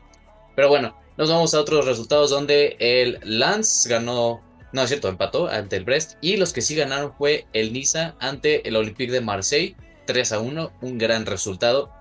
[0.56, 4.42] Pero bueno, nos vamos a otros resultados donde el Lance ganó,
[4.72, 6.14] no es cierto, empató ante el Brest.
[6.22, 9.76] Y los que sí ganaron fue el Niza ante el Olympique de Marseille,
[10.08, 11.92] 3 a 1, un gran resultado.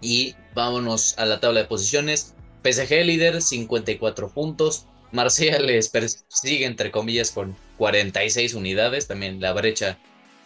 [0.00, 2.34] Y vámonos a la tabla de posiciones.
[2.62, 4.86] PSG líder, 54 puntos.
[5.12, 9.08] Marsella les persigue, entre comillas, con 46 unidades.
[9.08, 9.98] También la brecha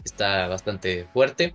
[0.05, 1.55] está bastante fuerte.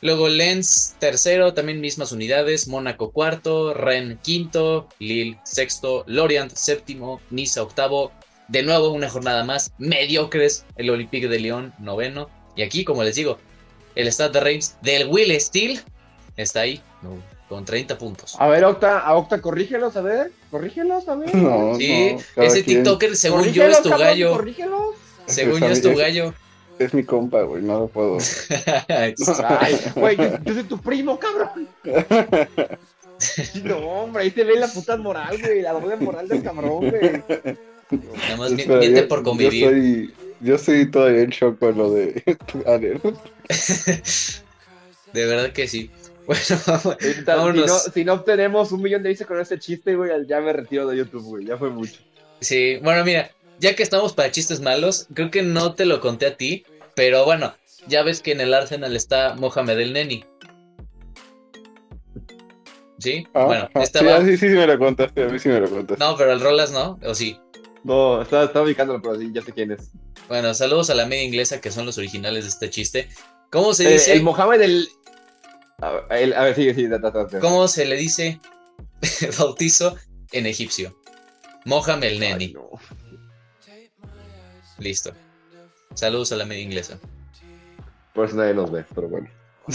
[0.00, 2.68] Luego Lens tercero, también mismas unidades.
[2.68, 8.12] Mónaco cuarto, Rennes quinto, Lille sexto, Lorient séptimo, Niza octavo.
[8.48, 9.72] De nuevo una jornada más.
[9.78, 12.28] Mediocres, el Olympique de Lyon noveno.
[12.56, 13.38] Y aquí, como les digo,
[13.94, 15.80] el Stade de Reims del Will Steel
[16.36, 17.16] está ahí no,
[17.48, 18.36] con 30 puntos.
[18.38, 20.32] A ver, Octa, a Octa, corrígelos, a ver.
[20.50, 21.34] Corrígelos, a ver.
[21.34, 24.32] No, Sí, no, ese quien- TikToker, según yo, es tu cabrón, gallo.
[24.32, 24.80] Corrígelos.
[25.26, 26.34] Según yo, es tu gallo.
[26.78, 28.18] Es mi compa, güey, no lo puedo.
[28.88, 29.14] Ay,
[29.94, 31.68] güey, yo, yo soy tu primo, cabrón.
[33.62, 35.62] No, hombre, ahí se ve la puta moral, güey.
[35.62, 37.22] La doble moral del cabrón, güey.
[37.90, 39.64] Nada más mi- Espera, miente yo- por Yo convivir.
[39.64, 42.22] soy, yo soy todavía en shock con lo de.
[45.12, 45.90] De verdad que sí.
[46.26, 50.10] Bueno, vamos- Si no, si no obtenemos un millón de vistas con ese chiste, güey,
[50.26, 51.44] ya me retiro de YouTube, güey.
[51.46, 51.94] Ya fue mucho.
[52.40, 56.26] Sí, bueno, mira, ya que estamos para chistes malos, creo que no te lo conté
[56.26, 57.54] a ti, pero bueno,
[57.86, 60.24] ya ves que en el Arsenal está Mohamed el Neni.
[62.98, 63.26] ¿Sí?
[63.34, 64.20] Ah, bueno, ah, estaba...
[64.24, 66.02] Sí, sí, sí, me lo contaste, a mí sí me lo contaste.
[66.02, 67.38] No, pero el Rolas no, o sí.
[67.82, 69.90] No, estaba, estaba ubicándolo, pero sí, ya sé quién es.
[70.28, 73.08] Bueno, saludos a la media inglesa que son los originales de este chiste.
[73.50, 74.12] ¿Cómo se Eh, dice?
[74.14, 74.88] el Mohamed, el...
[75.80, 76.88] A ver, el- a ver, sigue, sigue.
[76.88, 77.40] da, da, da.
[77.40, 78.40] ¿Cómo se le dice
[79.38, 79.96] bautizo
[80.32, 80.96] en egipcio?
[81.66, 82.52] Mohamed el Ay, Neni.
[82.54, 82.70] no.
[84.78, 85.12] Listo.
[85.94, 86.98] Saludos a la media inglesa.
[88.12, 89.28] Por eso nadie nos ve, pero bueno.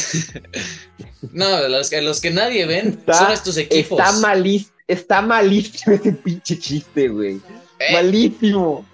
[1.34, 4.00] No, los que, los que nadie ven Está- son estos equipos.
[4.00, 7.42] Está malísimo, está malísimo ese pinche chiste, güey.
[7.80, 8.86] Eh, Malísimo.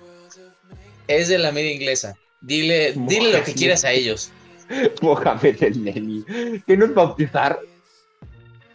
[1.08, 2.16] es de la media inglesa.
[2.41, 4.32] Dile, dile lo que quieras a ellos.
[5.01, 6.24] Mohamed el Neni.
[6.66, 7.60] ¿Qué no es bautizar?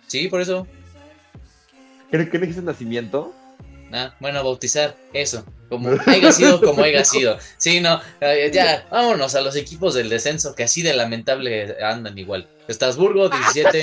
[0.07, 0.67] Sí, por eso.
[2.11, 3.33] ¿Creo que no nacimiento?
[3.93, 5.45] Ah, bueno, bautizar, eso.
[5.69, 7.39] Como haya sido, como haya sido.
[7.57, 8.01] Sí, no,
[8.53, 12.49] ya, vámonos a los equipos del descenso que así de lamentable andan igual.
[12.69, 13.83] Estrasburgo, 17,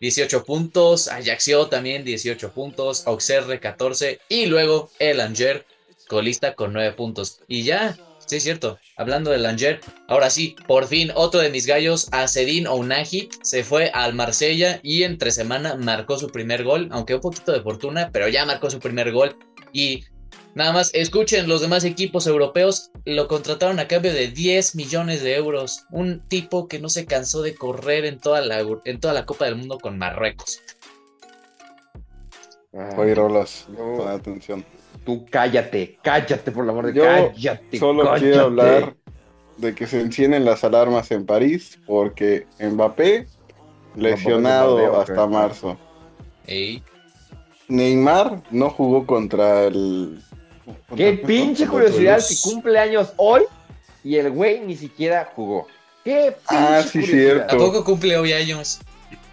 [0.00, 1.08] 18 puntos.
[1.08, 3.06] Ajaccio también, 18 puntos.
[3.06, 4.20] Auxerre, 14.
[4.28, 5.64] Y luego el Angers,
[6.08, 7.40] colista con 9 puntos.
[7.48, 7.96] Y ya,
[8.26, 12.66] sí es cierto, hablando del Angers, ahora sí, por fin otro de mis gallos, Acedín
[12.66, 17.50] Ounahi, se fue al Marsella y entre semana marcó su primer gol, aunque un poquito
[17.52, 19.36] de fortuna, pero ya marcó su primer gol.
[19.72, 20.04] Y
[20.54, 25.34] nada más, escuchen, los demás equipos europeos lo contrataron a cambio de 10 millones de
[25.34, 25.86] euros.
[25.90, 29.46] Un tipo que no se cansó de correr en toda la, en toda la Copa
[29.46, 30.60] del Mundo con Marruecos.
[32.98, 34.06] Oye, Rolas, No.
[34.06, 34.62] atención.
[35.04, 37.78] Tú cállate, cállate, por el amor de Yo cállate.
[37.78, 38.20] Solo cállate.
[38.20, 38.94] quiero hablar
[39.56, 43.26] de que se encienden las alarmas en París porque Mbappé
[43.96, 45.76] lesionado hasta marzo.
[46.46, 46.82] Ey,
[47.68, 50.22] Neymar no jugó contra el.
[50.96, 53.42] Qué pinche contra curiosidad si cumple años hoy
[54.04, 55.66] y el güey ni siquiera jugó.
[56.04, 57.46] Qué pinche Ah, sí, curiosidad.
[57.50, 58.80] ¿A poco cumple hoy años?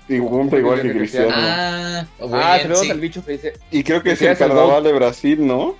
[0.09, 1.29] Y cumple igual que Cristiano.
[1.33, 2.91] Ah, Ah, bueno, tenemos sí.
[2.91, 5.75] al bicho que dice Y creo que es el al carnaval de Brasil, ¿no?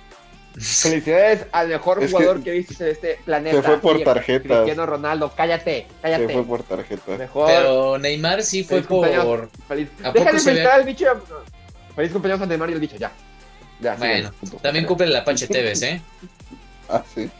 [0.60, 3.56] felicidades al mejor Es que jugador que, viste en este planeta.
[3.56, 4.56] se fue por Sí, tarjetas.
[4.58, 6.32] Cristiano Ronaldo, cállate, Se cállate.
[6.32, 7.16] fue por tarjeta.
[7.16, 7.46] Mejor.
[7.46, 9.50] Pero Neymar sí fue Feliz por.
[9.68, 9.88] Feliz.
[10.02, 10.56] ¿A poco Déjale se ve?
[10.56, 11.06] felicitar al bicho.
[11.94, 13.12] Feliz cumpleaños a Neymar y el bicho, ya.
[13.80, 16.00] Ya, sí, Bueno, también cumple el Apache Tevez, ¿eh?
[16.88, 17.30] Ah, sí.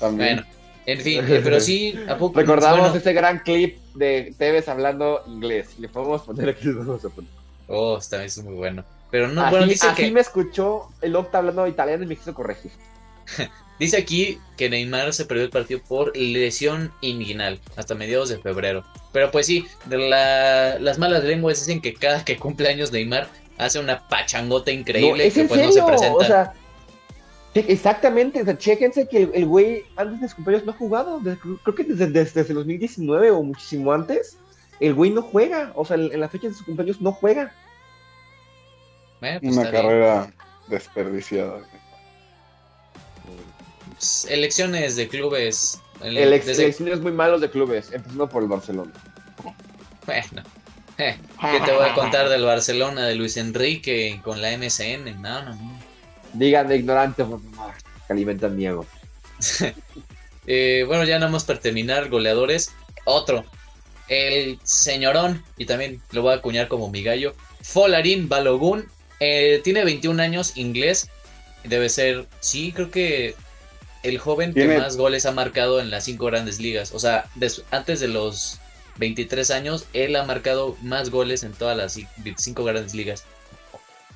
[0.00, 0.36] También.
[0.36, 0.55] Bueno,
[0.86, 2.38] en fin, eh, pero sí, ¿a poco?
[2.40, 5.78] Recordamos bueno, ese gran clip de Tevez hablando inglés.
[5.78, 6.66] Le podemos poner aquí.
[6.66, 7.30] les vamos a poner.
[7.68, 8.84] Oh, está es muy bueno.
[9.10, 10.10] Pero no, así bueno, dice así que.
[10.10, 12.70] me escuchó el Octa hablando italiano y me quiso corregir.
[13.78, 18.84] Dice aquí que Neymar se perdió el partido por lesión inguinal hasta mediados de febrero.
[19.12, 23.28] Pero pues sí, de la- las malas lenguas dicen que cada que cumple años Neymar
[23.58, 25.66] hace una pachangota No, increíble es que pues serio.
[25.66, 26.16] no se presenta.
[26.16, 26.54] O sea,
[27.68, 28.42] exactamente.
[28.42, 31.20] O sea, chéquense que el, el güey antes de sus cumpleaños no ha jugado.
[31.20, 34.36] Desde- creo que desde, desde, desde 2019 o muchísimo antes.
[34.80, 35.72] El güey no juega.
[35.74, 37.52] O sea, en, en la fecha de sus cumpleaños no juega.
[39.20, 39.72] Pues Una bien.
[39.72, 40.32] carrera
[40.68, 41.60] desperdiciada.
[43.92, 45.80] Pues, Elecciones de clubes.
[46.02, 48.92] el- desde- elecciones muy malos de clubes, empezando por el Barcelona.
[50.04, 50.42] Bueno,
[50.98, 55.20] eh, ¿qué te voy a contar del Barcelona de Luis Enrique con la MSN?
[55.20, 55.75] No, no, no.
[56.38, 57.74] Díganme ignorante, por favor,
[58.06, 58.86] que alimentan mi ego.
[60.48, 62.70] Eh, bueno, ya nada más para terminar, goleadores.
[63.04, 63.44] Otro,
[64.06, 68.86] el señorón, y también lo voy a acuñar como mi gallo, Folarín Balogun.
[69.18, 71.08] eh, tiene 21 años, inglés.
[71.64, 73.34] Debe ser, sí, creo que
[74.04, 76.92] el joven que más goles ha marcado en las cinco grandes ligas.
[76.94, 78.60] O sea, des- antes de los
[78.98, 82.06] 23 años, él ha marcado más goles en todas las ci-
[82.38, 83.24] cinco grandes ligas.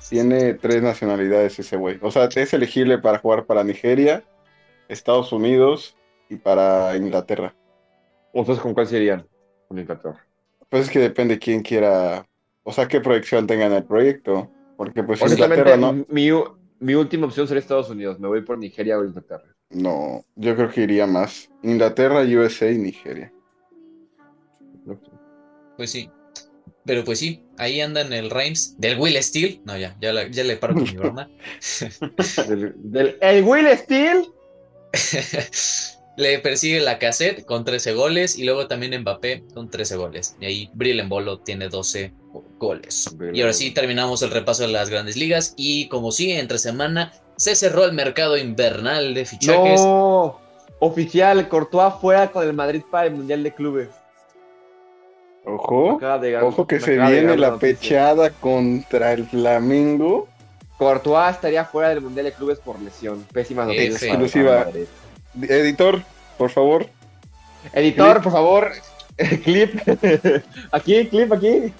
[0.09, 1.97] Tiene tres nacionalidades ese güey.
[2.01, 4.23] O sea, es elegible para jugar para Nigeria,
[4.87, 5.95] Estados Unidos
[6.29, 7.55] y para Inglaterra.
[8.33, 9.25] ¿Ustedes con cuál serían?
[9.67, 10.25] Con Inglaterra.
[10.69, 12.25] Pues es que depende quién quiera,
[12.63, 14.49] o sea, qué proyección tenga en el proyecto.
[14.77, 16.29] Porque pues Inglaterra no, mi,
[16.79, 18.19] mi última opción sería Estados Unidos.
[18.19, 19.53] Me voy por Nigeria o Inglaterra.
[19.69, 21.49] no, yo creo que iría más.
[21.61, 23.31] Inglaterra, USA y Nigeria.
[25.77, 26.09] Pues sí.
[26.85, 29.61] Pero pues sí, ahí andan el Reims del Will Steel.
[29.65, 31.29] No, ya, ya, la- ya le paro con mi broma.
[32.47, 34.25] Del, del- el Will Steel.
[36.17, 40.35] Le persigue la cassette con 13 goles y luego también Mbappé con 13 goles.
[40.41, 42.13] Y ahí Brill Bolo tiene 12
[42.59, 43.15] goles.
[43.33, 47.13] Y ahora sí terminamos el repaso de las grandes ligas y como sí, entre semana
[47.37, 49.79] se cerró el mercado invernal de fichajes.
[49.81, 50.39] No.
[50.79, 53.87] Oficial, Courtois fuera con el Madrid para el Mundial de Clubes.
[55.45, 57.59] Ojo, llegar- ojo que se viene la noticia.
[57.79, 60.27] pechada contra el Flamengo.
[60.77, 63.25] Courtois estaría fuera del Mundial de Clubes por lesión.
[63.31, 64.01] Pésimas noticias.
[64.03, 64.07] F.
[64.07, 65.55] para- para Exclusiva.
[65.55, 66.03] Editor,
[66.37, 66.87] por favor.
[67.73, 68.23] Editor, Clip.
[68.23, 68.71] por favor.
[69.43, 69.79] clip.
[70.71, 71.73] aquí, clip, aquí.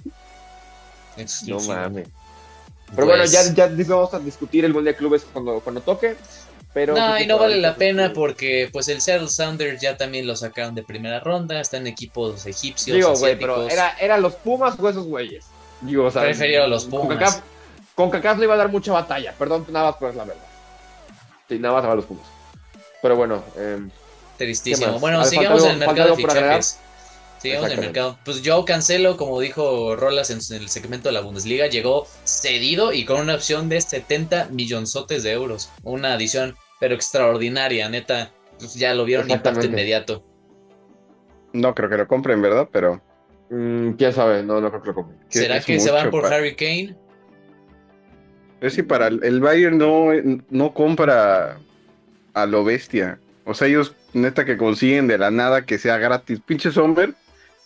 [1.48, 2.08] No mames.
[2.94, 5.82] Pero bueno, Pues, ya, ya dis- vamos a discutir el Mundial de Clubes cuando, cuando
[5.82, 6.16] toque.
[6.74, 10.36] Pero No, y no vale la pena porque pues el Seattle Sounders ya también lo
[10.38, 14.90] sacaron de primera ronda, están egipos egipcios, Digo, güey, pero era, eran los Pumas o
[14.90, 15.46] esos güeyes.
[15.82, 17.18] Digo, o sea, Prefería a los con Pumas.
[17.20, 17.42] Cacaf-
[17.96, 19.34] Con Cacaf le iba a dar mucha batalla.
[19.38, 20.44] Perdón, nada más, pero es la verdad.
[21.50, 22.26] Sí, nada más a los Pumas.
[23.02, 23.80] Pero bueno, eh,
[24.38, 24.98] Tristísimo.
[25.00, 26.80] Bueno, sigamos en el mercado de fichajes.
[27.42, 28.18] Sigamos en el mercado.
[28.24, 32.94] Pues yo cancelo, como dijo Rolas en, en el segmento de la Bundesliga, llegó cedido
[32.94, 35.70] y con una opción de 70 millonzotes de euros.
[35.84, 38.32] Una adición, pero extraordinaria, neta.
[38.58, 40.26] Pues ya lo vieron impacto inmediato.
[41.54, 42.68] No creo que lo compren, ¿verdad?
[42.72, 43.00] Pero
[43.52, 45.20] mm, quién sabe, no, no creo que lo compren.
[45.30, 46.98] ¿Será es que se van por Harry Kane?
[48.62, 50.08] Es que para el, el Bayern no,
[50.50, 51.60] no compra
[52.34, 53.20] a lo bestia.
[53.46, 56.40] O sea, ellos neta que consiguen de la nada que sea gratis.
[56.40, 57.14] Pinche Sommer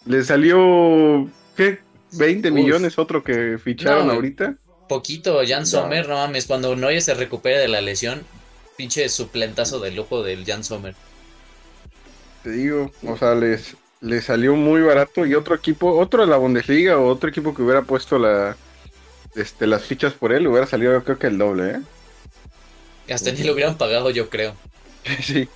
[0.05, 1.79] le salió, ¿qué?
[2.11, 2.53] 20 Uf.
[2.53, 4.55] millones otro que ficharon No, ahorita.
[4.89, 5.65] Poquito, Jan No.
[5.65, 8.23] Sommer, no mames, cuando Neuer se recupere de la lesión,
[8.75, 10.95] pinche suplentazo de lujo del Jan Sommer.
[12.43, 15.25] Te digo, o sea, les, les salió muy barato.
[15.25, 18.55] Y otro equipo, otro de la Bundesliga o otro equipo que hubiera puesto la,
[19.35, 23.13] este, las fichas por él, hubiera salido yo creo que el doble, ¿eh?
[23.13, 24.55] Hasta ni lo hubieran pagado, yo creo.
[25.21, 25.47] sí.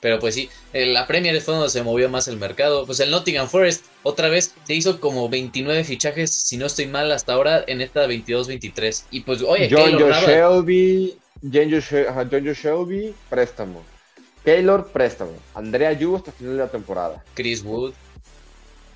[0.00, 2.84] Pero pues sí, en la Premier es donde se movió más el mercado.
[2.84, 7.10] Pues el Nottingham Forest, otra vez, se hizo como 29 fichajes, si no estoy mal,
[7.10, 9.04] hasta ahora en esta 22-23.
[9.10, 11.68] Y pues, oye, John Joe Shelby, John
[12.52, 13.82] Shelby, préstamo.
[14.44, 15.32] Keylor, préstamo.
[15.54, 17.24] Andrea Yu hasta final de la temporada.
[17.34, 17.92] Chris Wood,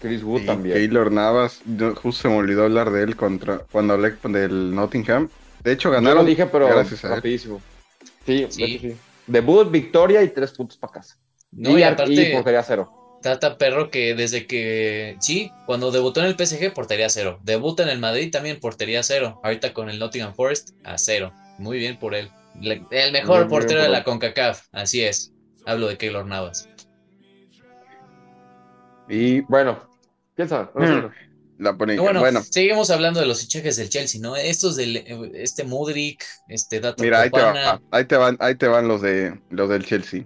[0.01, 0.77] Chris Wood Y también.
[0.77, 5.29] Keylor Navas, yo- justo se me olvidó hablar de él contra cuando hablé del Nottingham.
[5.63, 6.19] De hecho, Yo ganaron.
[6.19, 7.15] lo dije, pero gracias a él.
[7.17, 7.61] rapidísimo.
[8.25, 8.63] Sí, Sí.
[8.63, 8.97] de hecho sí.
[9.27, 11.17] Debut, victoria y tres puntos para casa.
[11.53, 13.19] No, y ar- aparte, portería cero.
[13.23, 17.39] Tata Perro que desde que, sí, cuando debutó en el PSG, portería cero.
[17.43, 19.41] Debuta en el Madrid también, portería cero.
[19.45, 21.33] Ahorita con el Nottingham Forest, a cero.
[21.61, 22.31] Muy bien por él.
[22.61, 24.03] Le- el mejor Muy portero por de la.
[24.05, 25.33] CONCACAF, así es.
[25.67, 26.69] Hablo de Keylor Navas.
[29.09, 29.79] Y Bueno,
[30.37, 30.69] ¿quién sabe?
[30.75, 30.93] No sé.
[30.93, 31.11] Mm.
[31.59, 31.73] la.
[31.73, 34.37] Bueno, Bueno, seguimos hablando de los fichajes del Chelsea, ¿no?
[34.37, 38.55] Estos del, eh, este Mudrik, este Data mira, ahí te, va, ahí te van, ahí
[38.55, 40.25] te van los de los del Chelsea.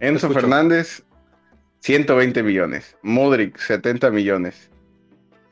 [0.00, 0.40] Enzo escucho.
[0.40, 1.04] Fernández,
[1.80, 2.96] 120 millones.
[3.02, 4.70] Modric, 70 millones.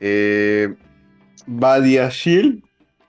[0.01, 0.73] Eh,
[1.45, 2.63] Badiashil,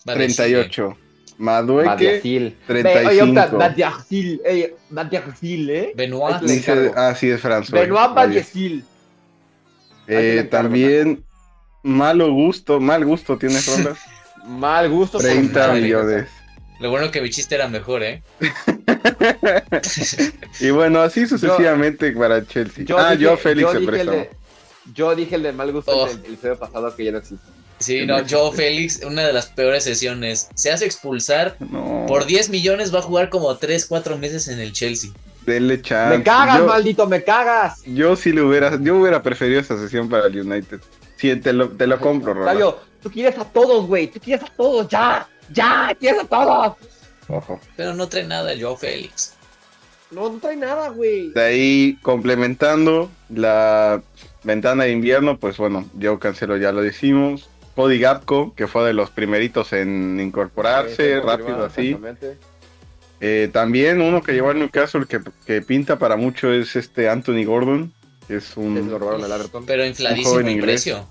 [0.04, 0.96] Vale, 38.
[1.38, 2.56] Madueque, Badiacil.
[2.66, 3.08] 35.
[3.10, 5.92] Oye, Octa, Badiacil, eh, Badiacil, ¿eh?
[5.96, 7.80] Benoit, dice, ah, sí, es François.
[7.80, 8.14] Benoit Oye.
[8.14, 8.84] Badiacil.
[10.06, 11.24] Eh, también,
[11.82, 13.96] malo gusto, mal gusto tienes, Ronda.
[14.46, 15.16] Mal gusto.
[15.18, 15.80] por 30 madre.
[15.80, 16.28] millones.
[16.78, 18.22] lo bueno que mi chiste era mejor, ¿eh?
[20.60, 22.84] y bueno, así sucesivamente para Chelsea.
[22.84, 24.30] Yo ah, dije- yo Félix yo se dije el de-
[24.94, 26.06] Yo dije el de mal gusto Oh.
[26.06, 27.46] el, el episodio pasado que ya no existe.
[27.84, 30.48] Sí, no, Joe Félix, una de las peores sesiones.
[30.54, 31.56] Se hace expulsar.
[31.60, 35.10] No, Por 10 millones va a jugar como 3, 4 meses en el Chelsea.
[35.46, 36.18] denle chance.
[36.18, 37.82] Me cagas, yo, maldito, me cagas.
[37.84, 40.80] yo sí le hubiera, yo hubiera preferido esa sesión para el United.
[41.16, 42.52] Sí, te lo, te lo compro, Ronda.
[42.52, 44.06] Octavio, tú quieres a todos, güey.
[44.08, 45.28] Tú quieres a todos, ya.
[45.52, 46.76] Ya, quieres a todos.
[47.28, 47.60] Ojo.
[47.76, 49.34] Pero no trae nada el Joe Félix.
[50.10, 51.30] No, no trae nada, güey.
[51.32, 54.02] De ahí, complementando la
[54.42, 57.48] ventana de invierno, pues bueno, yo cancelo, ya lo decimos.
[57.74, 61.96] Cody Gapco, que fue de los primeritos en incorporarse, Sí, rápido así.
[63.20, 67.44] Eh, también uno que llevó al Newcastle que, que pinta para mucho es este Anthony
[67.44, 67.92] Gordon,
[68.28, 69.64] que es un lo robaron al Everton.
[69.66, 70.82] Pero infladísimo inglés.
[70.82, 71.06] precio.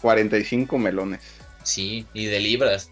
[0.00, 1.20] 45 melones.
[1.62, 2.90] Sí, y de libras.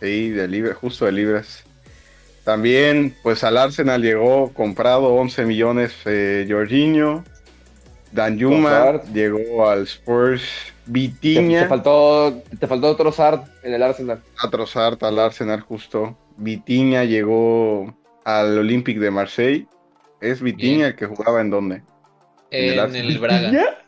[0.00, 1.64] Sí, de libre, justo de libras.
[2.44, 7.24] También, pues al Arsenal llegó comprado 11 millones eh, Jorginho.
[8.10, 10.42] Dan Yuma llegó al Spurs.
[10.88, 14.22] Te, te Vitiña, faltó, te faltó otro Sard en el Arsenal.
[14.42, 16.16] a Trossard al Arsenal justo.
[16.36, 19.66] Vitiña llegó al Olympique de Marseille.
[20.20, 21.82] ¿Es Vitiña el que jugaba en dónde?
[22.50, 23.10] En el En Arsenal.
[23.10, 23.78] el Braga.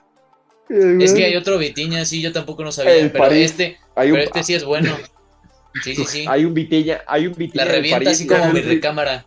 [0.68, 2.94] Es que hay otro Vitiña, sí, yo tampoco no sabía.
[2.96, 3.50] El pero París.
[3.50, 4.96] este, Hay un, pero este sí es bueno.
[5.82, 6.24] Sí, sí, sí.
[6.28, 9.24] hay un Vitiña, hay un Vitiña La revienta París, así como mi recámara.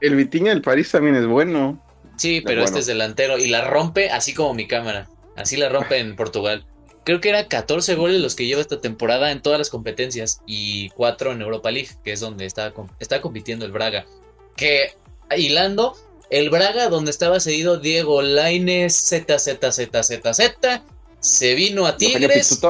[0.00, 1.82] El Vitiña del París también es bueno.
[2.16, 2.64] Sí, pero bueno.
[2.66, 5.08] este es delantero y la rompe así como mi cámara.
[5.36, 6.66] Así la rompe en Portugal.
[7.06, 10.88] Creo que era 14 goles los que lleva esta temporada en todas las competencias y
[10.90, 14.04] 4 en Europa League, que es donde está, com- está compitiendo el Braga.
[14.56, 14.92] Que
[15.36, 15.96] hilando,
[16.30, 20.82] el Braga donde estaba cedido Diego Lainez, Z, Z, Z, Z, Z,
[21.20, 22.60] se vino a Tigres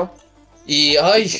[0.66, 1.30] y ay,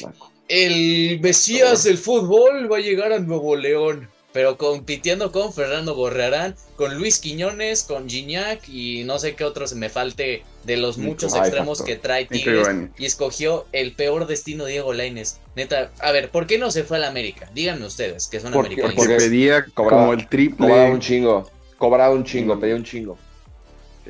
[0.48, 4.08] el Mesías del fútbol va a llegar a Nuevo León.
[4.32, 9.74] Pero compitiendo con Fernando Gorrearán, con Luis Quiñones, con Gignac y no sé qué otros
[9.74, 11.94] me falte de los muchos ay, extremos factor.
[11.94, 12.68] que trae Tigres.
[12.98, 15.38] Y escogió el peor destino Diego Lainez.
[15.54, 17.48] Neta, a ver, ¿por qué no se fue a la América?
[17.54, 19.14] Díganme ustedes, que son Porque- Porque americanistas.
[19.16, 20.66] porque- pedía cobraba- como el triple.
[20.68, 21.50] Cobraba un chingo.
[21.78, 22.60] Cobraba un chingo, Mm.
[22.60, 23.18] pedía un chingo.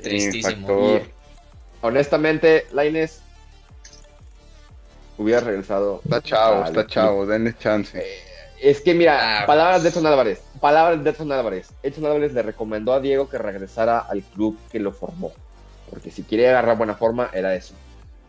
[0.03, 1.01] Tristísimo.
[1.83, 3.21] Honestamente, Laines
[5.19, 6.01] hubiera regresado.
[6.05, 8.03] Está chavo, está chavo, denle chance.
[8.61, 9.47] Es que mira, Ah.
[9.47, 10.41] palabras de Edson Álvarez.
[10.61, 11.69] Palabras de Edson Álvarez.
[11.83, 15.33] Edson Álvarez le recomendó a Diego que regresara al club que lo formó.
[15.91, 17.75] Porque si quiere agarrar buena forma, era eso.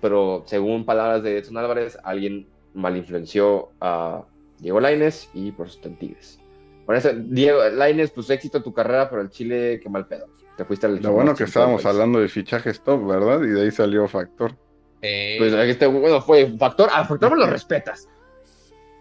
[0.02, 4.24] Pero según palabras de Edson Álvarez, alguien mal influenció a
[4.60, 6.40] Diego Laines y por eso Tigres.
[6.86, 10.28] Por eso, Diego Laines, pues éxito en tu carrera, pero el Chile, qué mal pedo.
[10.56, 11.94] Te fuiste al Lo bueno que estábamos país.
[11.94, 13.42] hablando de fichajes top, ¿verdad?
[13.44, 14.56] Y de ahí salió Factor.
[15.02, 16.90] Eh, Pues este bueno fue factor.
[16.92, 18.08] A factor me lo respetas.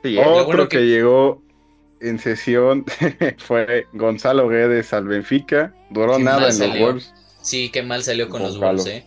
[0.02, 0.20] Sí, ¿eh?
[0.26, 0.78] Otro bueno que...
[0.78, 1.42] que- llegó
[2.00, 2.84] en sesión
[3.38, 5.72] fue Gonzalo Guedes al Benfica.
[5.90, 6.86] Duró nada en los salió.
[6.86, 7.14] Wolves.
[7.46, 8.86] Sí, qué mal salió con Con los Wolves, Carlos.
[8.88, 9.06] ¿eh?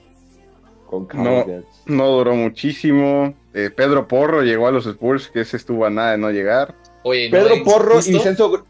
[0.88, 1.46] con No.
[1.86, 3.34] No duró muchísimo.
[3.54, 6.74] Eh, Pedro Porro llegó a los Spurs, que ese estuvo a nada de no llegar.
[7.04, 8.14] Oye, ¿no Pedro Porro y?
[8.14, 8.66] Vicenzo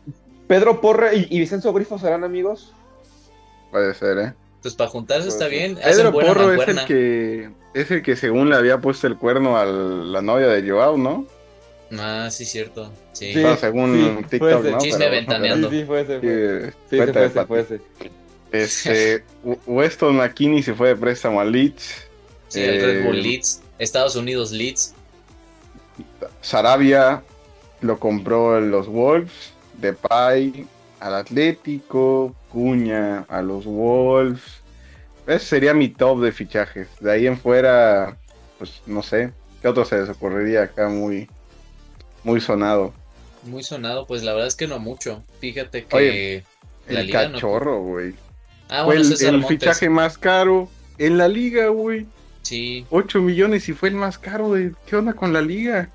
[0.48, 2.74] Pedro Porro y, y Vicenzo Grifo serán amigos.
[3.72, 4.34] Puede ser, ¿eh?
[4.62, 5.78] Pues para juntarse está bien.
[5.78, 9.16] hacen Pedro buena Porro es el que es el que según le había puesto el
[9.16, 11.26] cuerno a la novia de Joao, ¿no?
[11.98, 12.92] Ah, sí, cierto.
[13.14, 13.34] Sí.
[13.34, 13.44] Sí.
[13.60, 14.72] Según sí, TikTok, fue ese.
[14.72, 14.78] ¿no?
[14.80, 15.70] Chisme Pero- ventaneando.
[15.70, 16.20] Sí, sí, fue ese.
[16.20, 16.74] Sí, Fue.
[16.90, 17.82] Sí, fue ese, fue ese.
[18.52, 19.24] Este,
[19.66, 22.08] Weston McKinney se fue de préstamo al Leeds.
[22.48, 23.62] Sí, el Red Bull Eh, Leeds.
[23.78, 24.96] Estados Unidos Leeds.
[26.42, 27.24] Sarabia
[27.82, 29.54] lo compró en los Wolves.
[29.74, 30.68] Depay
[31.00, 32.36] al Atlético.
[32.50, 34.42] Cuña a los Wolves.
[35.28, 36.88] ese sería mi top de fichajes.
[37.00, 38.18] De ahí en fuera,
[38.58, 39.32] pues no sé.
[39.62, 41.30] ¿Qué otro se les ocurriría acá muy,
[42.24, 42.94] muy sonado?
[43.44, 45.24] Muy sonado, pues la verdad es que no mucho.
[45.40, 46.46] Fíjate que Oye,
[46.88, 48.16] la El liga cachorro, güey.
[48.70, 52.06] Ah, fue bueno, el, el fichaje más caro en la liga, güey.
[52.44, 54.74] Sí, 8 millones y fue el más caro de...
[54.86, 55.90] ¿Qué onda con la liga?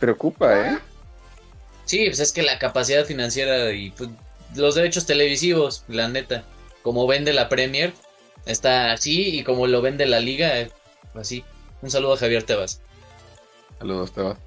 [0.00, 0.78] Preocupa, ¿eh?
[1.84, 4.10] sí, pues es que la capacidad financiera y pues,
[4.54, 6.44] los derechos televisivos, la neta,
[6.82, 7.92] como vende la Premier,
[8.44, 10.70] está así y como lo vende la liga, eh,
[11.14, 11.44] así.
[11.82, 12.80] Un saludo a Javier Tebas.
[13.78, 14.38] Saludos, Tebas.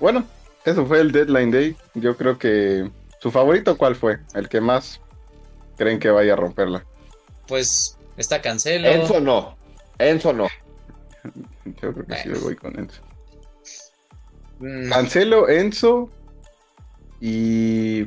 [0.00, 0.26] Bueno,
[0.64, 1.76] eso fue el Deadline Day.
[1.94, 2.90] Yo creo que...
[3.20, 4.18] ¿Su favorito cuál fue?
[4.34, 5.00] El que más
[5.78, 6.84] creen que vaya a romperla.
[7.46, 8.88] Pues está Cancelo.
[8.88, 9.56] Enzo no.
[9.98, 10.48] Enzo no.
[11.64, 12.40] Yo creo que sí Bueno.
[12.42, 13.02] voy con Enzo.
[14.58, 16.10] Mm, Cancelo, Enzo
[17.20, 18.04] y...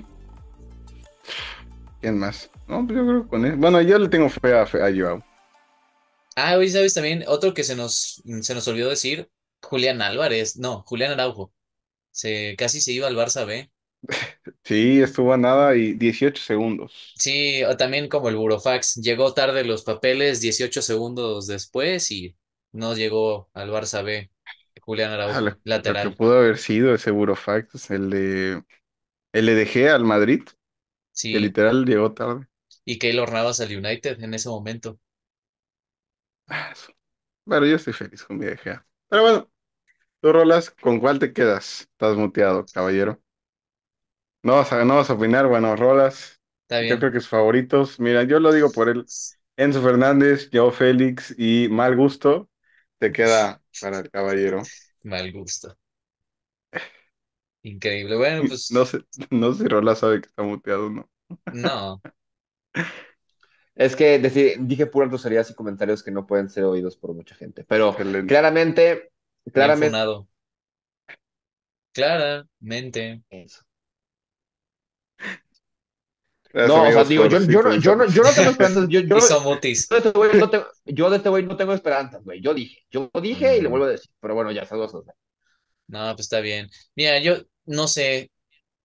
[2.02, 2.50] ¿Quién más?
[2.68, 3.56] No, pues yo creo que con él.
[3.56, 5.24] Bueno, yo le tengo fe a, fe a Joao.
[6.36, 9.30] Ah, hoy sabes también, otro que se nos, se nos olvidó decir,
[9.62, 11.54] Julián Álvarez, no, Julián Araujo.
[12.12, 13.71] Se, casi se iba al Barça B.
[14.64, 16.94] Sí, estuvo a nada y 18 segundos.
[17.14, 22.36] Sí, o también como el Burofax, llegó tarde los papeles 18 segundos después y
[22.72, 24.32] no llegó al Barça B.
[24.82, 26.12] Julián Araujo, lo, lo que lateral.
[26.12, 28.64] pudo haber sido ese Burofax, el de...
[29.34, 30.44] El de De Gea al Madrid,
[31.32, 32.48] que Sí, literal llegó tarde.
[32.86, 35.00] y Keylor Navas al United en ese momento.
[36.48, 36.74] Ah,
[37.46, 38.86] Pero yo estoy feliz con mi De Gea.
[39.10, 39.52] Pero bueno,
[40.22, 41.82] tú rolas, ¿con cuál te quedas?
[41.84, 43.22] Estás muteado, caballero.
[44.44, 46.42] No vas a, no vas a opinar, bueno, rolas.
[46.64, 47.00] Está Yo bien.
[47.00, 49.10] creo que sus favoritos, mira, yo lo digo por él.
[49.58, 52.50] Enzo Fernández, Joao Félix y Mal Gusto,
[53.00, 54.72] te queda para el caballero.
[55.04, 55.78] Mal gusto.
[57.64, 58.18] Increíble.
[58.18, 61.10] Bueno, pues No sé, no sé si Rola sabe que está muteado, ¿no?
[61.52, 62.02] no.
[63.76, 67.36] Es que deci- dije puras groserías y comentarios que no pueden ser oídos por mucha
[67.36, 67.64] gente.
[67.68, 68.28] Pero Excelente.
[68.28, 69.12] claramente,
[69.54, 69.74] Bien claramente.
[69.74, 70.28] funado.
[71.94, 73.24] Claramente.
[73.32, 73.64] Eso.
[76.54, 78.88] Gracias, No, o sea, amigos, digo, yo, yo, no, yo, no, yo no tengo esperanzas.
[78.90, 79.88] Yo, yo, Hizo mutis.
[79.90, 82.42] yo de este güey no tengo, yo de este güey no tengo esperanzas, güey.
[82.42, 84.12] Yo dije, yo dije y le vuelvo a decir.
[84.20, 84.94] Pero bueno, ya saludos.
[85.88, 86.70] No, pues está bien.
[86.96, 88.32] Mira, yo no sé.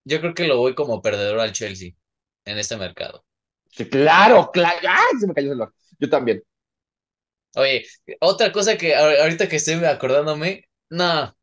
[0.05, 1.93] Yo creo que lo voy como perdedor al Chelsea
[2.45, 3.25] en este mercado.
[3.71, 4.79] Sí, claro, claro.
[4.89, 5.21] ¡Ay!
[5.21, 5.73] Se me cayó el celular.
[5.99, 6.43] Yo también.
[7.55, 7.87] Oye,
[8.21, 11.35] otra cosa que ahor- ahorita que estoy acordándome, no,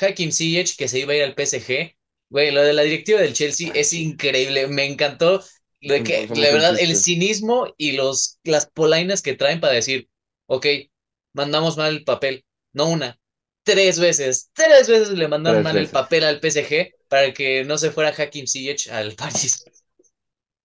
[0.00, 1.96] Hakim Ziyech que se iba a ir al PSG,
[2.28, 5.42] güey, lo de la directiva del Chelsea es increíble, me encantó
[5.86, 10.08] de que, la verdad, el cinismo y los, las polainas que traen para decir,
[10.46, 10.66] ok,
[11.32, 13.18] mandamos mal el papel, no una,
[13.64, 15.86] tres veces, tres veces le mandaron Tres mal veces.
[15.86, 19.64] el papel al PSG para que no se fuera Hakim Ziyech al París.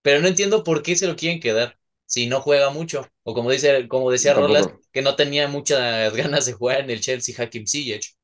[0.04, 3.08] Pero no entiendo por qué se lo quieren quedar si no juega mucho.
[3.24, 4.36] O como dice, como decía Tampoco.
[4.36, 8.16] Rolas, que no tenía muchas ganas de jugar en el Chelsea Hakim Ziyech.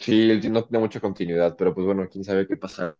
[0.00, 2.96] Sí, no tiene mucha continuidad, pero pues bueno, quién sabe qué pasará.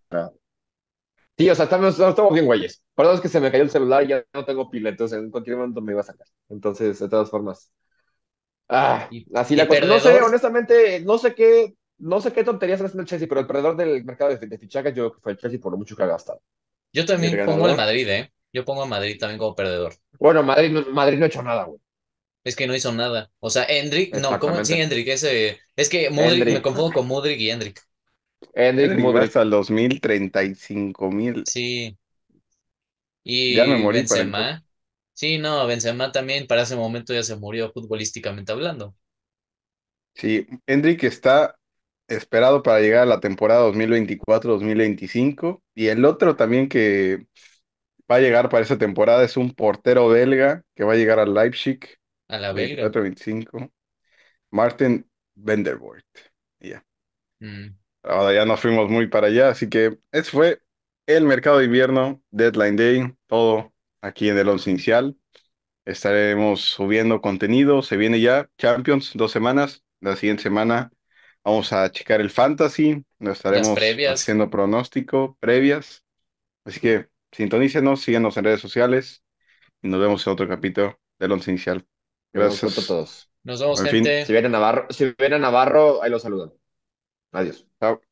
[1.39, 2.83] Sí, o sea, estamos, estamos bien, güeyes.
[2.95, 5.31] Perdón, es que se me cayó el celular y ya no tengo pila, entonces en
[5.31, 6.27] cualquier momento me iba a sacar.
[6.49, 7.71] Entonces, de todas formas.
[8.69, 9.87] Ah, Y- así y la cosa.
[9.87, 13.41] No sé, honestamente, no sé qué, no sé qué tonterías está haciendo el Chelsea, pero
[13.41, 15.79] el perdedor del mercado de, de fichajes yo creo que fue el Chelsea por lo
[15.79, 16.43] mucho que ha gastado.
[16.93, 17.77] Yo ¿Y también pongo al?
[17.77, 18.33] Madrid, ¿eh?
[18.53, 19.95] Yo pongo a Madrid también como perdedor.
[20.19, 21.81] Bueno, Madrid, no- Madrid no ha hecho nada, güey.
[22.45, 23.31] Es que no hizo nada.
[23.41, 24.65] O sea, Endrick, no, ¿cómo?
[24.65, 24.81] Sí, Exactamente.
[24.81, 25.61] Endrick, ese.
[25.77, 26.55] Es que Mudrik, Endrick.
[26.55, 27.81] me confundo con Mudrik y Endrick.
[28.57, 29.17] Endrick, Modric.
[29.17, 31.45] hasta el 2035 mil.
[31.45, 31.97] Sí.
[33.25, 34.65] Y Ya me morí para Benzema.
[35.15, 38.95] Sí, no, Benzema también para ese momento ya se murió futbolísticamente hablando.
[40.15, 41.59] Sí, Hendrick está
[42.09, 47.27] esperado para llegar a la temporada 2024-2025 y el otro también que
[48.11, 51.35] va a llegar para esa temporada es un portero belga que va a llegar al
[51.35, 51.81] Leipzig
[52.29, 52.55] A la belga.
[52.55, 53.73] 24-25,
[54.53, 56.07] Martin Vandervoort.
[56.61, 56.85] Ya,
[57.41, 57.77] Mm.
[58.07, 60.63] Ahora ya nos fuimos muy para allá, así que ese fue
[61.07, 65.17] el mercado de invierno, Deadline Day, todo aquí en el Once Inicial.
[65.85, 67.83] Estaremos subiendo contenido.
[67.83, 69.85] Se viene ya Champions, dos semanas.
[70.01, 70.93] La siguiente semana
[71.45, 73.05] vamos a checar el Fantasy.
[73.21, 76.05] Lo estaremos haciendo pronóstico, previas.
[76.65, 79.25] Así que sintonícenos, síganos en redes sociales
[79.83, 81.87] y nos vemos en otro capítulo del Once Inicial.
[82.35, 82.79] Nos Gracias.
[82.79, 83.31] a todos.
[83.45, 84.05] Nos vemos, En fin.
[84.05, 84.27] gente.
[84.27, 86.53] Si viene Navarro, si viene Navarro, ahí lo saludan.
[87.33, 87.65] Adiós.
[87.81, 88.06] Chao.